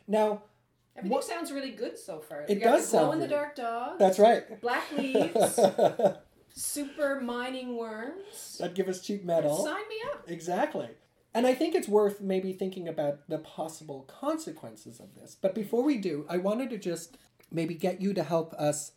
Now, 0.09 0.43
Everything 0.97 1.11
what- 1.11 1.25
sounds 1.25 1.53
really 1.53 1.73
good 1.73 1.99
so 1.99 2.21
far. 2.21 2.45
It 2.49 2.63
does 2.63 2.91
the 2.91 2.99
glow 2.99 3.13
in 3.13 3.21
the 3.21 3.29
dark 3.29 3.55
dog, 3.57 3.99
that's 3.99 4.19
right. 4.19 4.61
black 4.61 4.85
leaves, 4.97 5.59
super 6.55 7.21
mining 7.21 7.77
worms. 7.77 8.57
that 8.61 8.75
give 8.75 8.89
us 8.89 9.01
cheap 9.01 9.25
metal. 9.25 9.65
Sign 9.65 9.89
me 9.89 9.97
up. 10.13 10.25
Exactly. 10.29 10.89
And 11.35 11.47
I 11.47 11.55
think 11.55 11.75
it's 11.75 11.87
worth 11.89 12.23
maybe 12.23 12.55
thinking 12.55 12.89
about 12.89 13.29
the 13.29 13.37
possible 13.39 14.05
consequences 14.09 15.01
of 15.01 15.15
this. 15.15 15.37
But 15.39 15.55
before 15.55 15.83
we 15.83 15.99
do, 15.99 16.25
I 16.31 16.39
wanted 16.39 16.71
to 16.71 16.79
just 16.79 17.19
maybe 17.53 17.75
get 17.75 18.01
you 18.01 18.15
to 18.15 18.23
help 18.23 18.55
us 18.55 18.93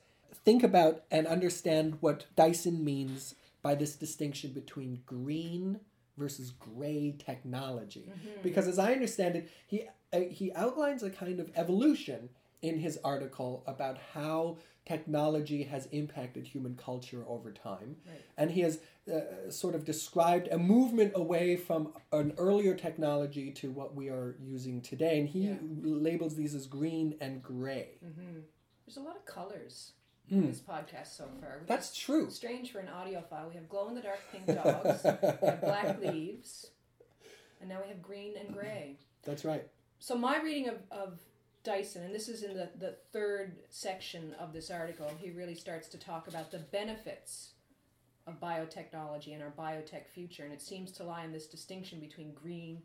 think 0.46 0.64
about 0.64 1.04
and 1.12 1.28
understand 1.28 1.98
what 2.00 2.28
Dyson 2.38 2.84
means 2.86 3.36
by 3.62 3.76
this 3.76 3.96
distinction 3.96 4.54
between 4.54 5.02
green 5.06 5.82
versus 6.18 6.52
gray 6.52 7.14
technology. 7.20 8.10
Mm-hmm. 8.10 8.42
Because 8.42 8.68
as 8.68 8.80
I 8.80 8.94
understand 8.94 9.36
it, 9.36 9.50
he 9.68 9.88
he 10.14 10.52
outlines 10.54 11.04
a 11.04 11.10
kind 11.10 11.40
of 11.40 11.52
evolution 11.56 12.30
in 12.62 12.80
his 12.80 13.00
article 13.04 13.64
about 13.68 13.98
how 14.14 14.58
technology 14.86 15.64
has 15.64 15.86
impacted 15.88 16.46
human 16.48 16.76
culture 16.76 17.24
over 17.28 17.52
time. 17.52 17.96
Right. 18.08 18.22
And 18.38 18.50
he 18.52 18.62
has 18.62 18.80
uh, 19.12 19.50
sort 19.52 19.76
of 19.76 19.86
described 19.86 20.48
a 20.52 20.58
movement 20.58 21.14
away 21.16 21.56
from 21.56 21.94
an 22.12 22.34
earlier 22.38 22.74
technology 22.76 23.52
to 23.52 23.70
what 23.72 23.94
we 23.96 24.10
are 24.10 24.36
using 24.42 24.82
today. 24.82 25.20
And 25.20 25.30
he 25.30 25.48
Yeah. 25.48 25.58
labels 25.84 26.36
these 26.36 26.56
as 26.56 26.66
green 26.68 27.16
and 27.22 27.42
gray. 27.42 27.98
hmm 28.02 28.40
There's 28.86 28.98
a 28.98 29.02
lot 29.02 29.16
of 29.16 29.26
colors 29.26 29.94
Mm. 30.32 30.44
in 30.44 30.48
this 30.48 30.60
podcast 30.60 31.08
so 31.08 31.28
far. 31.40 31.62
That's 31.66 31.96
true. 31.96 32.30
strange 32.30 32.72
for 32.72 32.80
an 32.80 32.88
audiophile. 32.88 33.50
We 33.50 33.56
have 33.56 33.68
glow 33.70 33.88
in 33.90 33.96
the 33.96 34.02
dark 34.02 34.20
pink 34.32 34.46
dogs, 34.48 35.04
we 35.04 35.48
have 35.48 35.62
black 35.62 36.00
leaves, 36.02 36.70
and 37.60 37.70
now 37.70 37.82
we 37.82 37.88
have 37.90 38.02
green 38.02 38.36
and 38.38 38.52
gray. 38.54 38.98
That's 39.24 39.44
right. 39.46 39.68
So 40.00 40.16
my 40.16 40.42
reading 40.42 40.70
of, 40.70 40.78
of 40.92 41.20
Dyson, 41.64 42.04
and 42.04 42.16
this 42.16 42.30
is 42.30 42.44
in 42.44 42.56
the, 42.56 42.70
the 42.80 42.96
third 43.12 43.58
section 43.70 44.34
of 44.40 44.54
this 44.54 44.72
article, 44.72 45.12
he 45.20 45.30
really 45.32 45.56
starts 45.56 45.88
to 45.90 45.98
talk 45.98 46.28
about 46.28 46.52
the 46.52 46.60
benefits 46.60 47.52
of 48.26 48.40
biotechnology 48.40 49.34
and 49.34 49.44
our 49.44 49.52
biotech 49.58 50.08
future, 50.08 50.44
and 50.46 50.54
it 50.54 50.62
seems 50.62 50.92
to 50.94 51.04
lie 51.04 51.24
in 51.26 51.32
this 51.32 51.48
distinction 51.48 52.00
between 52.00 52.34
green 52.34 52.82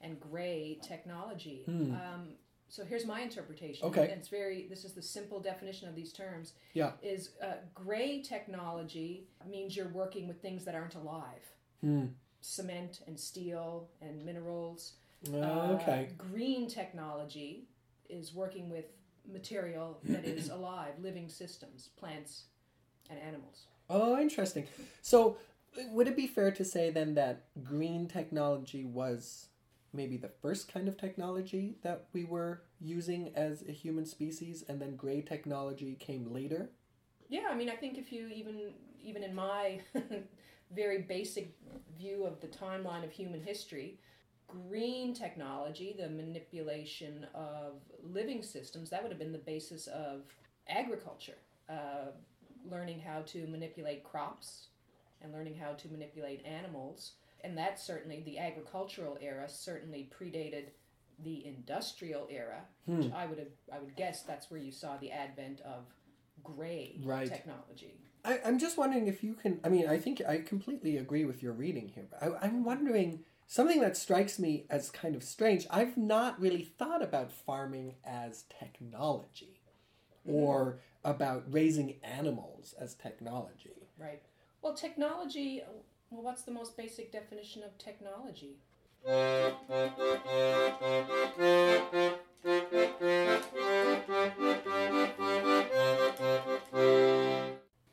and 0.00 0.18
gray 0.20 0.78
technology. 0.82 1.62
Hmm. 1.66 1.92
Um, 1.92 2.28
so 2.68 2.84
here's 2.84 3.06
my 3.06 3.20
interpretation. 3.20 3.86
Okay. 3.86 4.02
And 4.02 4.12
it's 4.12 4.28
very. 4.28 4.66
This 4.68 4.84
is 4.84 4.92
the 4.92 5.02
simple 5.02 5.38
definition 5.38 5.88
of 5.88 5.94
these 5.94 6.12
terms. 6.12 6.54
Yeah. 6.74 6.92
Is 7.00 7.30
uh, 7.40 7.58
gray 7.74 8.22
technology 8.22 9.28
means 9.48 9.76
you're 9.76 9.88
working 9.88 10.26
with 10.26 10.42
things 10.42 10.64
that 10.64 10.74
aren't 10.74 10.96
alive, 10.96 11.44
Hmm. 11.80 12.06
cement 12.40 13.02
and 13.06 13.18
steel 13.18 13.88
and 14.02 14.24
minerals. 14.24 14.94
Uh, 15.32 15.78
okay. 15.80 16.08
Uh, 16.10 16.24
green 16.32 16.68
technology 16.68 17.68
is 18.08 18.34
working 18.34 18.70
with 18.70 18.86
material 19.30 19.98
that 20.04 20.24
is 20.24 20.48
alive, 20.50 20.94
living 21.00 21.28
systems, 21.28 21.90
plants 21.96 22.44
and 23.10 23.18
animals. 23.18 23.66
Oh, 23.88 24.18
interesting. 24.18 24.66
So, 25.02 25.36
would 25.90 26.08
it 26.08 26.16
be 26.16 26.26
fair 26.26 26.50
to 26.52 26.64
say 26.64 26.90
then 26.90 27.14
that 27.14 27.44
green 27.62 28.08
technology 28.08 28.84
was 28.84 29.48
maybe 29.92 30.16
the 30.16 30.28
first 30.28 30.72
kind 30.72 30.88
of 30.88 30.96
technology 30.96 31.76
that 31.82 32.06
we 32.12 32.24
were 32.24 32.62
using 32.80 33.32
as 33.34 33.62
a 33.68 33.72
human 33.72 34.04
species, 34.04 34.64
and 34.68 34.80
then 34.80 34.96
gray 34.96 35.22
technology 35.22 35.94
came 35.94 36.32
later? 36.32 36.70
Yeah, 37.28 37.48
I 37.50 37.54
mean, 37.54 37.70
I 37.70 37.76
think 37.76 37.98
if 37.98 38.12
you 38.12 38.28
even 38.28 38.72
even 39.02 39.22
in 39.22 39.34
my 39.34 39.80
very 40.74 41.02
basic 41.02 41.54
view 41.98 42.24
of 42.24 42.40
the 42.40 42.48
timeline 42.48 43.04
of 43.04 43.10
human 43.10 43.40
history, 43.40 43.98
green 44.46 45.14
technology, 45.14 45.94
the 45.98 46.08
manipulation 46.08 47.26
of 47.34 47.74
living 48.02 48.42
systems, 48.42 48.90
that 48.90 49.02
would 49.02 49.10
have 49.10 49.18
been 49.18 49.32
the 49.32 49.38
basis 49.38 49.86
of 49.88 50.22
agriculture. 50.68 51.38
Uh, 51.68 52.12
learning 52.70 53.00
how 53.00 53.22
to 53.22 53.46
manipulate 53.46 54.04
crops 54.04 54.68
and 55.22 55.32
learning 55.32 55.54
how 55.54 55.72
to 55.72 55.88
manipulate 55.88 56.44
animals. 56.44 57.12
And 57.42 57.56
that 57.58 57.78
certainly, 57.78 58.22
the 58.24 58.38
agricultural 58.38 59.18
era 59.20 59.48
certainly 59.48 60.10
predated 60.18 60.66
the 61.22 61.46
industrial 61.46 62.26
era, 62.30 62.62
which 62.86 63.10
I 63.12 63.26
would 63.26 63.38
have, 63.38 63.48
I 63.72 63.78
would 63.78 63.96
guess 63.96 64.22
that's 64.22 64.50
where 64.50 64.60
you 64.60 64.72
saw 64.72 64.96
the 64.96 65.10
advent 65.10 65.60
of 65.60 65.84
gray 66.42 67.00
Right. 67.02 67.28
technology. 67.28 67.94
I, 68.24 68.40
I'm 68.44 68.58
just 68.58 68.76
wondering 68.76 69.06
if 69.06 69.22
you 69.22 69.34
can. 69.34 69.60
I 69.64 69.68
mean, 69.68 69.88
I 69.88 69.98
think 69.98 70.20
I 70.26 70.38
completely 70.38 70.96
agree 70.96 71.24
with 71.24 71.42
your 71.42 71.52
reading 71.52 71.88
here, 71.88 72.06
but 72.10 72.22
I, 72.22 72.44
I'm 72.44 72.64
wondering 72.64 73.20
something 73.46 73.80
that 73.80 73.96
strikes 73.96 74.38
me 74.38 74.66
as 74.68 74.90
kind 74.90 75.14
of 75.14 75.22
strange. 75.22 75.66
I've 75.70 75.96
not 75.96 76.40
really 76.40 76.62
thought 76.62 77.02
about 77.02 77.32
farming 77.32 77.94
as 78.04 78.44
technology 78.60 79.60
mm-hmm. 80.26 80.36
or 80.36 80.78
about 81.04 81.44
raising 81.48 81.94
animals 82.02 82.74
as 82.78 82.94
technology. 82.94 83.88
Right. 83.98 84.22
Well, 84.62 84.74
technology. 84.74 85.62
Well, 86.10 86.22
what's 86.22 86.42
the 86.42 86.52
most 86.52 86.76
basic 86.76 87.12
definition 87.12 87.62
of 87.62 87.76
technology? 87.78 88.56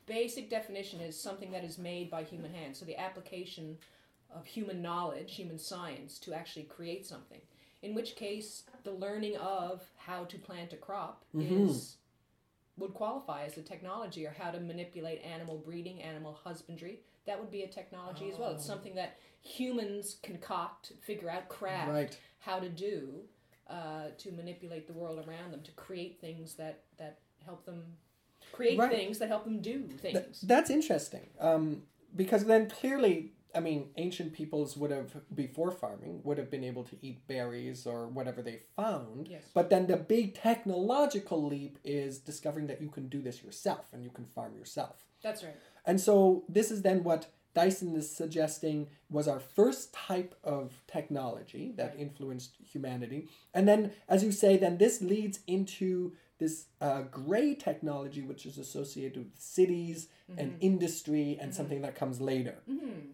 Basic 0.06 0.50
definition 0.50 1.02
is 1.02 1.20
something 1.20 1.52
that 1.52 1.64
is 1.64 1.78
made 1.78 2.10
by 2.10 2.24
human 2.24 2.54
hands. 2.54 2.80
So 2.80 2.86
the 2.86 3.00
application 3.00 3.78
of 4.34 4.46
human 4.46 4.82
knowledge, 4.82 5.36
human 5.36 5.58
science, 5.60 6.20
to 6.20 6.34
actually 6.34 6.64
create 6.64 7.06
something. 7.06 7.42
In 7.82 7.94
which 7.94 8.16
case, 8.16 8.64
the 8.84 8.92
learning 8.92 9.38
of 9.38 9.84
how 9.98 10.24
to 10.26 10.38
plant 10.38 10.74
a 10.74 10.78
crop 10.78 11.26
Mhm. 11.34 11.66
is 11.70 11.98
would 12.76 12.94
qualify 12.96 13.44
as 13.46 13.56
a 13.58 13.62
technology, 13.62 14.26
or 14.26 14.32
how 14.32 14.50
to 14.50 14.60
manipulate 14.60 15.22
animal 15.22 15.60
breeding, 15.60 16.02
animal 16.02 16.34
husbandry. 16.34 17.02
That 17.26 17.40
would 17.40 17.52
be 17.52 17.62
a 17.62 17.68
technology 17.68 18.32
as 18.32 18.40
well. 18.40 18.52
It's 18.52 18.66
something 18.66 18.96
that 18.96 19.18
humans 19.42 20.16
concoct, 20.24 20.94
figure 21.02 21.30
out, 21.30 21.50
craft 21.50 21.92
Right. 21.92 22.20
how 22.40 22.60
to 22.60 22.70
do 22.70 23.28
uh, 23.68 24.10
to 24.18 24.32
manipulate 24.32 24.88
the 24.88 24.94
world 24.94 25.26
around 25.26 25.52
them, 25.52 25.62
to 25.64 25.72
create 25.74 26.20
things 26.20 26.56
that 26.56 26.84
that 26.98 27.20
help 27.46 27.64
them 27.66 27.98
create 28.52 28.78
Right. 28.78 28.92
things 28.92 29.20
that 29.20 29.28
help 29.30 29.44
them 29.46 29.62
do 29.62 29.88
Th- 29.88 30.00
things. 30.16 30.42
that's 30.42 30.70
interesting. 30.70 31.30
Um, 31.40 31.88
because 32.16 32.46
then 32.46 32.70
clearly, 32.70 33.34
I 33.56 33.60
mean, 33.60 33.90
ancient 33.98 34.34
peoples 34.34 34.76
would 34.78 34.92
have, 34.92 35.14
before 35.36 35.72
farming, 35.72 36.22
would 36.24 36.38
have 36.38 36.50
been 36.50 36.64
able 36.64 36.84
to 36.86 36.96
eat 37.02 37.28
berries 37.28 37.86
or 37.86 38.08
whatever 38.08 38.42
they 38.42 38.60
found. 38.76 39.28
Yes. 39.28 39.44
But 39.54 39.70
then 39.70 39.88
the 39.88 39.98
big 39.98 40.34
technological 40.34 41.46
leap 41.46 41.78
is 41.84 42.20
discovering 42.20 42.68
that 42.68 42.82
you 42.82 42.90
can 42.90 43.08
do 43.10 43.22
this 43.22 43.44
yourself 43.44 43.86
and 43.94 44.04
you 44.04 44.10
can 44.10 44.26
farm 44.26 44.56
yourself. 44.56 45.06
That's 45.22 45.44
right. 45.44 45.56
And 45.86 46.00
so 46.02 46.44
this 46.50 46.72
is 46.72 46.82
then 46.82 47.04
what 47.04 47.28
Dyson 47.54 47.96
is 47.96 48.10
suggesting 48.10 48.88
was 49.10 49.28
our 49.28 49.40
first 49.40 49.94
type 49.94 50.34
of 50.44 50.82
technology 50.88 51.74
that 51.78 51.92
Right. 51.92 52.00
influenced 52.00 52.56
humanity. 52.64 53.28
And 53.54 53.68
then, 53.68 53.92
as 54.10 54.24
you 54.24 54.32
say, 54.32 54.58
then 54.58 54.78
this 54.80 55.02
leads 55.02 55.40
into 55.46 56.14
this 56.40 56.66
uh, 56.82 57.04
gray 57.04 57.54
technology, 57.54 58.24
which 58.24 58.46
is 58.48 58.58
associated 58.58 59.18
with 59.18 59.40
cities 59.40 60.08
and 60.36 60.58
industry 60.62 61.38
and 61.40 61.54
something 61.54 61.82
that 61.84 61.94
comes 61.96 62.20
later. 62.20 62.56
hmm 62.66 63.12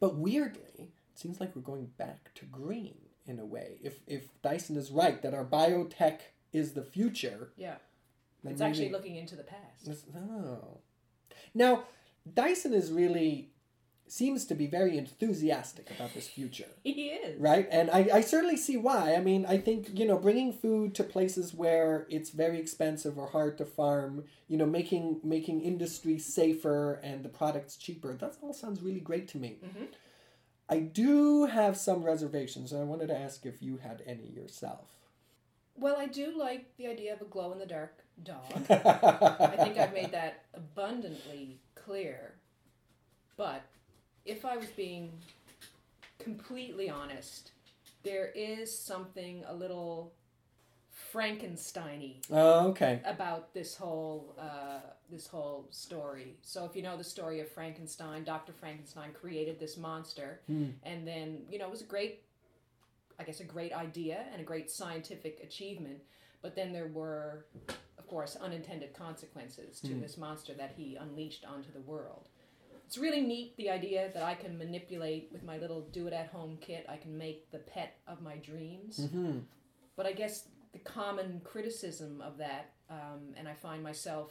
But 0.00 0.16
weirdly, 0.16 0.92
it 1.12 1.18
seems 1.18 1.40
like 1.40 1.54
we're 1.56 1.62
going 1.62 1.90
back 1.98 2.32
to 2.34 2.44
green 2.44 2.96
in 3.26 3.38
a 3.38 3.44
way. 3.44 3.78
If, 3.82 4.00
if 4.06 4.28
Dyson 4.42 4.76
is 4.76 4.90
right 4.90 5.20
that 5.22 5.34
our 5.34 5.44
biotech 5.44 6.20
is 6.52 6.72
the 6.72 6.84
future, 6.84 7.52
Yeah. 7.56 7.76
It's 8.44 8.60
actually 8.60 8.90
looking 8.90 9.16
into 9.16 9.34
the 9.34 9.42
past. 9.42 10.04
Oh. 10.16 10.78
Now, 11.52 11.84
Dyson 12.32 12.72
is 12.72 12.92
really 12.92 13.50
seems 14.08 14.44
to 14.46 14.54
be 14.54 14.66
very 14.66 14.96
enthusiastic 14.96 15.90
about 15.90 16.14
this 16.14 16.28
future, 16.28 16.68
He 16.84 17.08
is. 17.08 17.40
right? 17.40 17.66
And 17.70 17.90
I, 17.90 18.08
I 18.14 18.20
certainly 18.20 18.56
see 18.56 18.76
why. 18.76 19.14
I 19.14 19.20
mean, 19.20 19.44
I 19.46 19.58
think, 19.58 19.98
you 19.98 20.06
know, 20.06 20.16
bringing 20.18 20.52
food 20.52 20.94
to 20.96 21.04
places 21.04 21.52
where 21.52 22.06
it's 22.08 22.30
very 22.30 22.58
expensive 22.58 23.18
or 23.18 23.28
hard 23.28 23.58
to 23.58 23.64
farm, 23.64 24.24
you 24.48 24.56
know, 24.56 24.66
making 24.66 25.20
making 25.24 25.60
industry 25.62 26.18
safer 26.18 26.94
and 27.02 27.24
the 27.24 27.28
products 27.28 27.76
cheaper, 27.76 28.14
that 28.14 28.36
all 28.42 28.52
sounds 28.54 28.80
really 28.82 29.00
great 29.00 29.26
to 29.28 29.38
me. 29.38 29.58
Mhm. 29.64 29.88
I 30.68 30.80
do 30.80 31.46
have 31.46 31.76
some 31.76 32.02
reservations, 32.02 32.72
and 32.72 32.80
I 32.80 32.84
wanted 32.84 33.06
to 33.08 33.16
ask 33.18 33.46
if 33.46 33.62
you 33.62 33.76
had 33.76 34.02
any 34.06 34.26
yourself. 34.26 34.88
Well, 35.76 35.96
I 35.96 36.06
do 36.06 36.36
like 36.36 36.76
the 36.76 36.86
idea 36.88 37.12
of 37.12 37.20
a 37.20 37.24
glow 37.26 37.52
in 37.52 37.58
the 37.58 37.66
dark 37.66 38.02
dog. 38.22 38.42
I 38.70 38.74
I 39.52 39.56
think 39.64 39.78
I've 39.78 39.92
made 39.92 40.10
that 40.12 40.44
abundantly 40.54 41.60
clear. 41.74 42.34
But 43.36 43.62
if 44.26 44.44
I 44.44 44.56
was 44.56 44.66
being 44.70 45.12
completely 46.18 46.90
honest, 46.90 47.52
there 48.02 48.26
is 48.34 48.76
something 48.76 49.44
a 49.46 49.54
little 49.54 50.12
Frankensteiny 51.12 52.16
Oh, 52.30 52.68
okay. 52.68 53.00
about 53.04 53.52
this 53.54 53.76
whole 53.76 54.34
uh, 54.38 54.80
this 55.10 55.26
whole 55.26 55.66
story. 55.70 56.34
So 56.42 56.64
if 56.64 56.74
you 56.74 56.82
know 56.82 56.96
the 56.96 57.04
story 57.04 57.40
of 57.40 57.48
Frankenstein, 57.48 58.24
Dr. 58.24 58.52
Frankenstein 58.52 59.12
created 59.12 59.60
this 59.60 59.76
monster, 59.76 60.40
Hmm. 60.46 60.70
and 60.82 61.06
then 61.06 61.42
you 61.50 61.58
know 61.58 61.66
it 61.66 61.70
was 61.70 61.82
a 61.82 61.86
great, 61.86 62.22
I 63.18 63.24
guess, 63.24 63.40
a 63.40 63.44
great 63.44 63.72
idea 63.72 64.24
and 64.32 64.40
a 64.40 64.44
great 64.44 64.70
scientific 64.70 65.40
achievement. 65.42 66.00
But 66.42 66.54
then 66.54 66.72
there 66.72 66.88
were, 66.88 67.46
of 67.98 68.06
course, 68.06 68.36
unintended 68.36 68.94
consequences 68.94 69.80
to 69.82 69.88
Hmm. 69.94 70.00
this 70.00 70.16
monster 70.16 70.54
that 70.54 70.72
he 70.76 70.96
unleashed 70.96 71.44
onto 71.44 71.72
the 71.72 71.80
world. 71.80 72.28
It's 72.86 72.96
really 72.98 73.20
neat 73.20 73.56
the 73.56 73.68
idea 73.70 74.10
that 74.14 74.22
I 74.22 74.34
can 74.34 74.56
manipulate 74.56 75.28
with 75.32 75.42
my 75.42 75.58
little 75.58 75.82
do-it-at-home 75.92 76.58
kit. 76.60 76.86
I 76.88 76.96
can 76.96 77.18
make 77.18 77.50
the 77.50 77.58
pet 77.58 77.98
of 78.06 78.22
my 78.22 78.36
dreams. 78.36 79.08
hmm 79.10 79.38
But 79.96 80.06
I 80.06 80.12
guess 80.12 80.48
the 80.72 80.78
common 80.78 81.40
criticism 81.44 82.20
of 82.20 82.38
that, 82.38 82.74
um, 82.88 83.34
and 83.36 83.48
I 83.48 83.54
find 83.54 83.82
myself 83.82 84.30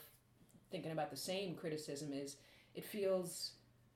thinking 0.71 0.91
about 0.91 1.09
the 1.11 1.17
same 1.17 1.55
criticism, 1.55 2.13
is 2.13 2.37
it 2.73 2.85
feels 2.85 3.51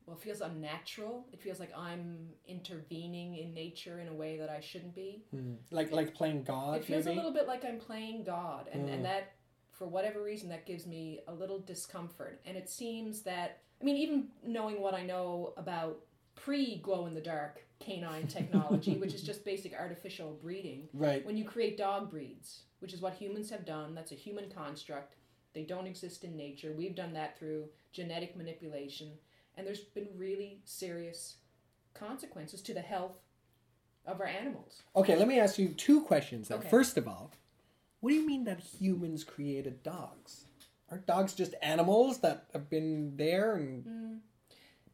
well, 0.05 0.17
it 0.17 0.23
feels 0.23 0.41
unnatural. 0.41 1.27
It 1.31 1.39
feels 1.39 1.59
like 1.59 1.71
I'm 1.77 2.29
intervening 2.47 3.35
in 3.35 3.53
nature 3.53 3.99
in 3.99 4.07
a 4.07 4.13
way 4.13 4.37
that 4.37 4.49
I 4.49 4.59
shouldn't 4.59 4.95
be. 4.95 5.23
Hmm. 5.31 5.53
Like 5.71 5.91
like 5.91 6.13
playing 6.15 6.43
God, 6.43 6.77
it 6.79 6.85
feels 6.85 7.05
maybe. 7.05 7.13
a 7.17 7.21
little 7.21 7.33
bit 7.39 7.47
like 7.47 7.63
I'm 7.63 7.77
playing 7.79 8.23
God, 8.23 8.67
and, 8.73 8.89
Mm. 8.89 8.93
and 8.93 9.05
that, 9.05 9.33
for 9.71 9.87
whatever 9.87 10.21
reason, 10.23 10.49
that 10.49 10.65
gives 10.65 10.85
me 10.87 11.19
a 11.27 11.33
little 11.33 11.59
discomfort. 11.59 12.41
And 12.45 12.57
it 12.57 12.67
seems 12.69 13.21
that, 13.21 13.61
I 13.81 13.85
mean, 13.85 13.97
even 13.97 14.27
knowing 14.45 14.81
what 14.81 14.93
I 14.93 15.03
know 15.03 15.53
about 15.57 15.99
pre 16.35 16.77
glow 16.77 17.05
in 17.05 17.13
the 17.13 17.21
dark 17.21 17.63
canine 17.79 18.27
technology, 18.27 18.97
which 18.97 19.13
is 19.13 19.21
just 19.21 19.45
basic 19.45 19.73
artificial 19.73 20.37
breeding, 20.41 20.89
Right. 20.93 21.25
when 21.25 21.37
you 21.37 21.45
create 21.45 21.77
dog 21.77 22.09
breeds, 22.09 22.63
which 22.79 22.93
is 22.93 23.01
what 23.01 23.13
humans 23.13 23.49
have 23.49 23.65
done, 23.65 23.95
that's 23.95 24.11
a 24.11 24.15
human 24.15 24.49
construct. 24.49 25.15
They 25.53 25.63
don't 25.63 25.87
exist 25.87 26.23
in 26.23 26.35
nature. 26.35 26.73
We've 26.77 26.95
done 26.95 27.13
that 27.13 27.37
through 27.39 27.69
genetic 27.91 28.35
manipulation, 28.35 29.13
and 29.57 29.65
there's 29.65 29.79
been 29.79 30.09
really 30.15 30.61
serious 30.65 31.37
consequences 31.93 32.61
to 32.63 32.73
the 32.73 32.81
health 32.81 33.17
of 34.05 34.19
our 34.21 34.27
animals. 34.27 34.83
Okay, 34.95 35.15
let 35.15 35.27
me 35.27 35.39
ask 35.39 35.57
you 35.57 35.69
two 35.69 36.01
questions 36.01 36.49
then. 36.49 36.59
Okay. 36.59 36.69
First 36.69 36.97
of 36.97 37.07
all, 37.07 37.31
what 37.99 38.09
do 38.11 38.15
you 38.15 38.25
mean 38.25 38.43
that 38.45 38.59
humans 38.59 39.23
created 39.23 39.83
dogs? 39.83 40.45
Aren't 40.91 41.05
dogs 41.05 41.33
just 41.33 41.53
animals 41.61 42.19
that 42.19 42.45
have 42.53 42.69
been 42.69 43.15
there 43.15 43.55
and 43.55 44.21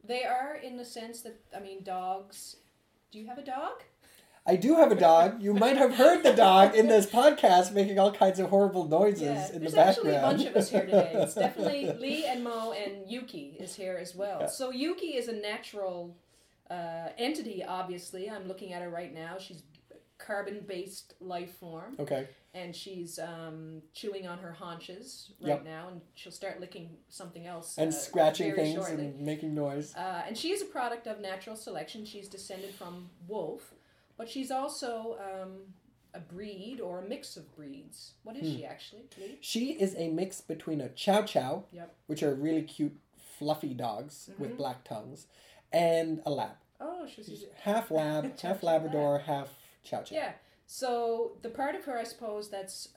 They 0.04 0.24
are 0.24 0.56
in 0.56 0.78
the 0.78 0.86
sense 0.86 1.22
that, 1.22 1.40
I 1.56 1.60
mean, 1.60 1.84
dogs. 1.84 2.58
Do 3.12 3.20
you 3.20 3.28
have 3.28 3.38
a 3.38 3.44
dog? 3.46 3.84
I 4.48 4.56
do 4.58 4.76
have 4.76 4.92
a 4.92 4.96
dog. 4.96 5.42
You 5.42 5.54
might 5.56 5.78
have 5.78 5.96
heard 5.96 6.22
the 6.22 6.34
dog 6.34 6.76
in 6.76 6.88
this 6.88 7.08
podcast 7.08 7.72
making 7.74 7.98
all 7.98 8.12
kinds 8.12 8.38
of 8.40 8.50
horrible 8.52 8.88
noises 8.88 9.22
Yeah, 9.24 9.48
in 9.48 9.54
the 9.54 9.60
there's 9.62 9.74
background. 9.74 9.88
actually 9.98 10.16
a 10.18 10.22
bunch 10.22 10.46
of 10.46 10.56
us 10.56 10.70
here 10.70 10.86
today. 10.86 11.12
It's 11.16 11.34
definitely 11.34 11.92
Lee 11.94 12.26
and 12.28 12.44
Mo 12.44 12.72
and 12.74 13.10
Yuki 13.10 13.58
is 13.60 13.74
here 13.76 13.98
as 14.00 14.14
well. 14.14 14.40
Yeah. 14.42 14.48
So 14.48 14.70
Yuki 14.72 15.16
is 15.16 15.28
a 15.30 15.34
natural 15.34 16.16
uh, 16.70 17.08
entity. 17.18 17.64
Obviously, 17.64 18.30
I'm 18.30 18.48
looking 18.48 18.72
at 18.74 18.84
her 18.84 18.90
right 18.90 19.12
now. 19.14 19.38
She's 19.40 19.64
carbon-based 20.26 21.14
life 21.20 21.56
form, 21.58 21.96
Okay. 22.00 22.28
and 22.54 22.76
she's 22.76 23.20
um, 23.20 23.82
chewing 23.94 24.28
on 24.28 24.38
her 24.40 24.52
haunches 24.52 25.32
right 25.40 25.50
Yep. 25.50 25.64
now, 25.66 25.88
and 25.90 26.02
she'll 26.16 26.32
start 26.32 26.60
licking 26.60 26.90
something 27.10 27.46
else 27.46 27.78
And 27.78 27.90
uh, 27.90 27.96
scratching 27.96 28.54
things 28.56 28.74
shortly. 28.76 29.06
and 29.06 29.20
making 29.22 29.54
noise. 29.54 29.96
Uh, 29.96 30.24
and 30.28 30.38
she 30.38 30.52
is 30.52 30.62
a 30.62 30.66
product 30.66 31.08
of 31.08 31.20
natural 31.20 31.56
selection. 31.56 32.06
She's 32.06 32.28
descended 32.28 32.74
from 32.74 33.10
wolf, 33.28 33.74
but 34.18 34.30
she's 34.30 34.52
also 34.52 35.18
um, 35.20 35.74
a 36.14 36.20
breed 36.20 36.80
or 36.82 37.00
a 37.04 37.08
mix 37.08 37.38
of 37.38 37.54
breeds. 37.56 38.14
What 38.24 38.36
is 38.38 38.48
Hmm. 38.50 38.56
she 38.58 38.66
actually? 38.66 39.04
Lee? 39.20 39.38
She 39.42 39.72
is 39.74 39.96
a 39.98 40.10
mix 40.10 40.42
between 40.42 40.82
a 40.82 40.90
chow 40.90 41.22
chow, 41.24 41.66
Yep. 41.72 41.94
which 42.08 42.24
are 42.24 42.34
really 42.34 42.64
cute, 42.64 42.98
fluffy 43.38 43.74
dogs 43.74 44.30
Mhm. 44.32 44.40
with 44.40 44.58
black 44.58 44.84
tongues, 44.86 45.28
and 45.72 46.22
a 46.26 46.32
lab. 46.32 46.56
Oh, 46.80 47.06
she's, 47.08 47.26
She's 47.28 47.46
half 47.62 47.90
lab, 47.92 48.38
half 48.40 48.64
Labrador, 48.64 49.20
half 49.20 49.50
chow 49.86 50.02
chow. 50.02 50.16
yeah. 50.16 50.32
So 50.68 51.38
the 51.42 51.50
part 51.50 51.76
of 51.76 51.86
her, 51.86 51.98
I 51.98 52.04
suppose, 52.04 52.50
that's 52.50 52.90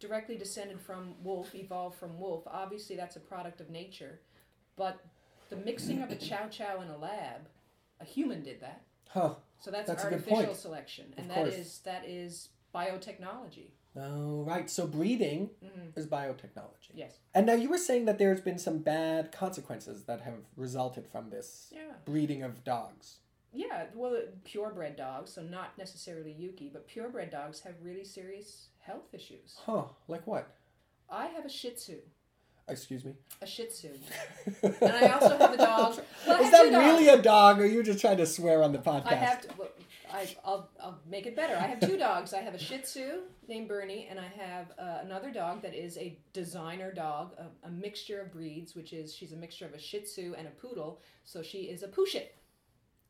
directly 0.00 0.36
descended 0.36 0.80
from 0.80 1.14
wolf, 1.22 1.54
evolved 1.54 1.96
from 1.96 2.18
wolf. 2.18 2.42
Obviously, 2.46 2.96
that's 2.96 3.16
a 3.16 3.20
product 3.20 3.60
of 3.60 3.70
nature, 3.70 4.20
but 4.76 4.98
the 5.48 5.56
mixing 5.56 6.02
of 6.02 6.10
a 6.10 6.16
chow 6.28 6.48
chow 6.48 6.80
in 6.82 6.88
a 6.88 6.96
lab, 6.98 7.48
a 8.00 8.04
human 8.04 8.42
did 8.42 8.60
that. 8.60 8.82
Huh. 9.08 9.34
So 9.60 9.70
that's, 9.70 9.86
That's 9.88 10.02
artificial 10.04 10.54
selection, 10.54 11.14
and 11.16 11.30
that 11.30 11.46
is 11.46 11.80
that 11.84 12.04
is 12.08 12.48
biotechnology. 12.74 13.70
Oh, 13.94 14.42
right. 14.44 14.68
So 14.70 14.86
breeding 14.86 15.50
hmm 15.62 15.90
is 15.94 16.06
biotechnology. 16.06 16.92
Yes. 16.94 17.18
And 17.34 17.46
now 17.46 17.52
you 17.52 17.68
were 17.68 17.78
saying 17.78 18.06
that 18.06 18.18
there's 18.18 18.40
been 18.40 18.58
some 18.58 18.78
bad 18.78 19.30
consequences 19.30 20.04
that 20.04 20.22
have 20.22 20.38
resulted 20.56 21.06
from 21.06 21.30
this 21.30 21.70
Yeah. 21.74 21.92
breeding 22.04 22.42
of 22.42 22.64
dogs. 22.64 23.18
Yeah, 23.52 23.84
well, 23.94 24.18
purebred 24.44 24.96
dogs, 24.96 25.32
so 25.32 25.42
not 25.42 25.76
necessarily 25.76 26.32
Yuki, 26.32 26.70
but 26.72 26.86
purebred 26.86 27.30
dogs 27.30 27.60
have 27.60 27.74
really 27.82 28.04
serious 28.04 28.68
health 28.78 29.12
issues. 29.12 29.56
Huh. 29.66 29.84
Like 30.08 30.26
what? 30.26 30.54
I 31.10 31.26
have 31.26 31.44
a 31.44 31.48
Shih 31.50 31.70
Tzu, 31.72 31.98
Excuse 32.68 33.04
me. 33.04 33.12
a 33.42 33.46
Shih 33.46 33.66
Tzu, 33.66 33.88
and 34.62 34.92
I 34.92 35.08
also 35.08 35.36
have 35.36 35.52
a 35.52 35.56
dog. 35.58 36.00
Well, 36.26 36.42
Is 36.42 36.50
that 36.50 36.62
really 36.62 37.08
a 37.08 37.20
dog, 37.20 37.60
or 37.60 37.64
are 37.64 37.66
you 37.66 37.82
just 37.82 38.00
trying 38.00 38.16
to 38.16 38.26
swear 38.26 38.62
on 38.62 38.72
the 38.72 38.78
podcast? 38.78 39.06
I 39.06 39.14
have 39.14 39.42
to. 39.42 39.48
Well, 39.58 39.68
I, 40.14 40.28
I'll, 40.44 40.68
I'll 40.82 40.98
make 41.10 41.26
it 41.26 41.34
better. 41.34 41.56
I 41.56 41.66
have 41.66 41.80
two 41.80 41.96
dogs. 41.96 42.32
I 42.34 42.40
have 42.40 42.54
a 42.54 42.58
Shih 42.58 42.78
Tzu 42.78 43.20
named 43.48 43.68
Bernie, 43.68 44.06
and 44.10 44.18
I 44.20 44.28
have 44.28 44.66
uh, 44.78 44.98
another 45.02 45.30
dog 45.30 45.62
that 45.62 45.74
is 45.74 45.98
a 45.98 46.18
designer 46.32 46.92
dog, 46.92 47.32
a, 47.38 47.66
a 47.66 47.70
mixture 47.70 48.20
of 48.20 48.32
breeds, 48.32 48.74
which 48.74 48.92
is 48.92 49.14
she's 49.14 49.32
a 49.32 49.36
mixture 49.36 49.66
of 49.66 49.74
a 49.74 49.78
Shih 49.78 50.00
Tzu 50.00 50.34
and 50.38 50.46
a 50.46 50.50
Poodle, 50.50 51.00
so 51.24 51.42
she 51.42 51.62
is 51.62 51.82
a 51.82 51.88
Pooshit. 51.88 52.28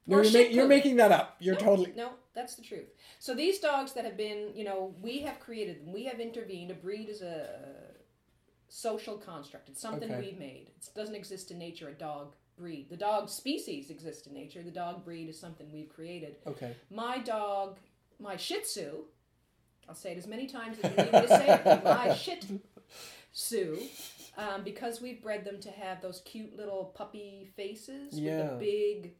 No, 0.07 0.21
you're, 0.21 0.33
ma- 0.33 0.49
you're 0.51 0.69
making 0.69 0.97
that 0.97 1.13
up. 1.13 1.37
You're 1.39 1.55
no, 1.55 1.61
totally. 1.61 1.93
no. 1.97 2.11
That's 2.35 2.55
the 2.55 2.63
truth. 2.63 2.89
So 3.19 3.35
these 3.35 3.59
dogs 3.61 3.93
that 3.93 4.05
have 4.05 4.17
been, 4.17 4.51
you 4.55 4.65
know, 4.65 4.95
we 5.01 5.21
have 5.21 5.39
created 5.39 5.81
them. 5.81 5.93
We 5.93 6.05
have 6.05 6.19
intervened. 6.19 6.71
A 6.71 6.75
breed 6.75 7.09
is 7.09 7.21
a 7.23 7.47
social 8.69 9.17
construct. 9.19 9.69
It's 9.69 9.81
something 9.81 10.11
Okay. 10.11 10.21
we've 10.21 10.39
made. 10.39 10.71
It 10.77 10.89
doesn't 10.97 11.15
exist 11.15 11.51
in 11.51 11.59
nature. 11.59 11.89
A 11.89 11.93
dog 11.93 12.35
breed. 12.57 12.89
The 12.91 12.97
dog 12.97 13.29
species 13.29 13.91
exists 13.91 14.27
in 14.27 14.33
nature. 14.35 14.63
The 14.63 14.71
dog 14.71 15.05
breed 15.05 15.29
is 15.29 15.39
something 15.39 15.71
we've 15.73 15.89
created. 15.91 16.37
Okay. 16.47 16.75
My 16.91 17.19
dog, 17.19 17.79
my 18.19 18.37
Shih 18.37 18.61
Tzu. 18.63 19.05
I'll 19.89 19.95
say 19.95 20.13
it 20.13 20.19
as 20.19 20.27
many 20.27 20.47
times 20.47 20.79
as 20.83 20.91
you 20.91 20.97
need 20.97 21.13
me 21.13 21.21
to 21.21 21.29
say 21.29 21.61
it. 21.65 21.85
My 21.85 22.15
Shih 22.15 22.39
Tzu. 23.35 23.79
Um, 24.39 24.65
because 24.65 25.03
we've 25.03 25.23
bred 25.23 25.45
them 25.45 25.61
to 25.61 25.71
have 25.71 26.01
those 26.01 26.23
cute 26.25 26.57
little 26.57 26.87
puppy 26.97 27.51
faces 27.55 28.15
with 28.15 28.23
the 28.25 28.57
big 28.59 29.13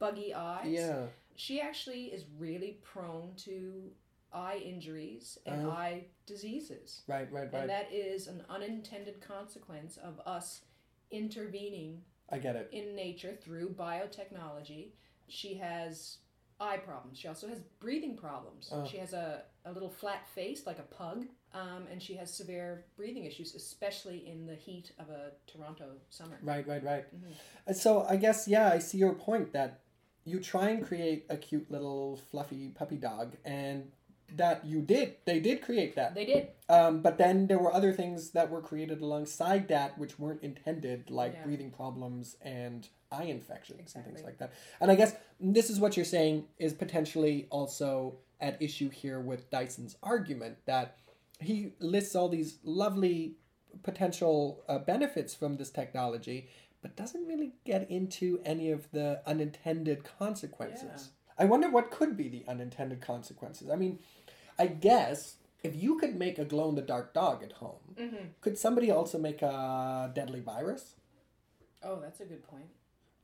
buggy 0.00 0.34
eyes. 0.34 0.66
Yeah. 0.66 1.06
She 1.36 1.60
actually 1.60 2.06
is 2.06 2.24
really 2.38 2.78
prone 2.82 3.34
to 3.44 3.92
eye 4.32 4.60
injuries 4.64 5.38
and 5.46 5.66
Oh. 5.66 5.70
eye 5.70 6.04
diseases. 6.26 7.02
Right, 7.06 7.30
right, 7.32 7.52
right. 7.52 7.60
And 7.62 7.70
that 7.70 7.92
is 7.92 8.26
an 8.26 8.44
unintended 8.48 9.20
consequence 9.20 9.96
of 9.98 10.20
us 10.26 10.62
intervening 11.10 12.02
I 12.30 12.38
get 12.38 12.56
it. 12.56 12.68
in 12.72 12.94
nature 12.94 13.36
through 13.40 13.70
biotechnology. 13.70 14.90
She 15.28 15.54
has 15.54 16.18
eye 16.60 16.76
problems. 16.76 17.18
She 17.18 17.26
also 17.28 17.48
has 17.48 17.60
breathing 17.80 18.16
problems. 18.16 18.68
Oh. 18.72 18.86
She 18.86 18.98
has 18.98 19.12
a, 19.12 19.42
a 19.64 19.72
little 19.72 19.88
flat 19.90 20.28
face 20.28 20.66
like 20.66 20.78
a 20.78 20.82
pug, 20.82 21.26
um, 21.54 21.86
and 21.90 22.00
she 22.02 22.14
has 22.14 22.32
severe 22.32 22.84
breathing 22.96 23.24
issues, 23.24 23.54
especially 23.54 24.28
in 24.28 24.46
the 24.46 24.54
heat 24.54 24.92
of 24.98 25.08
a 25.10 25.32
Toronto 25.46 25.92
summer. 26.10 26.38
Right, 26.42 26.66
right, 26.68 26.82
right. 26.84 27.04
Mhm. 27.14 27.74
So 27.74 28.02
I 28.04 28.16
guess 28.16 28.46
yeah, 28.46 28.68
I 28.70 28.78
see 28.78 28.98
your 28.98 29.14
point 29.14 29.52
that 29.54 29.80
you 30.30 30.38
try 30.40 30.70
and 30.70 30.84
create 30.84 31.26
a 31.28 31.36
cute 31.36 31.70
little 31.70 32.20
fluffy 32.30 32.68
puppy 32.68 32.96
dog, 32.96 33.36
and 33.44 33.90
that 34.36 34.64
you 34.64 34.80
did. 34.80 35.16
They 35.24 35.40
did 35.40 35.60
create 35.60 35.96
that. 35.96 36.14
They 36.14 36.24
did. 36.24 36.48
Um, 36.68 37.02
but 37.02 37.18
then 37.18 37.48
there 37.48 37.58
were 37.58 37.72
other 37.74 37.92
things 37.92 38.30
that 38.30 38.48
were 38.48 38.62
created 38.62 39.00
alongside 39.00 39.66
that 39.68 39.98
which 39.98 40.20
weren't 40.20 40.42
intended, 40.42 41.10
like 41.10 41.32
Yeah. 41.34 41.44
breathing 41.44 41.70
problems 41.72 42.36
and 42.42 42.88
eye 43.10 43.24
infections 43.24 43.96
and 43.96 44.04
things 44.04 44.22
like 44.22 44.38
that. 44.38 44.52
And 44.80 44.88
I 44.88 44.94
guess 44.94 45.16
this 45.40 45.68
is 45.68 45.80
what 45.80 45.96
you're 45.96 46.04
saying 46.18 46.46
is 46.58 46.72
potentially 46.72 47.48
also 47.50 48.18
at 48.40 48.60
issue 48.62 48.88
here 48.88 49.18
with 49.20 49.50
Dyson's 49.50 49.96
argument 50.02 50.58
that 50.66 50.96
he 51.40 51.72
lists 51.80 52.14
all 52.14 52.28
these 52.28 52.58
lovely 52.62 53.34
potential 53.82 54.62
uh, 54.68 54.78
benefits 54.78 55.34
from 55.34 55.56
this 55.56 55.70
technology, 55.70 56.48
but 56.82 56.96
doesn't 56.96 57.26
really 57.26 57.52
get 57.64 57.90
into 57.90 58.40
any 58.44 58.70
of 58.70 58.90
the 58.92 59.20
unintended 59.26 60.04
consequences. 60.18 61.10
I 61.38 61.44
wonder 61.44 61.70
what 61.70 61.90
could 61.90 62.16
be 62.16 62.28
the 62.28 62.44
unintended 62.48 63.00
consequences. 63.00 63.70
I 63.70 63.76
mean, 63.76 63.98
I 64.58 64.66
guess 64.66 65.36
if 65.62 65.74
you 65.74 65.98
could 65.98 66.16
make 66.16 66.38
a 66.38 66.44
glow 66.44 66.68
in 66.70 66.74
the 66.74 66.82
dark 66.82 67.12
dog 67.14 67.42
at 67.42 67.52
home, 67.52 67.76
Mm-hmm. 67.98 68.26
could 68.40 68.56
somebody 68.56 68.90
also 68.90 69.18
make 69.18 69.42
a 69.42 70.10
deadly 70.14 70.40
virus? 70.40 70.94
Oh, 71.82 72.00
that's 72.00 72.20
a 72.20 72.24
good 72.24 72.42
point. 72.46 72.68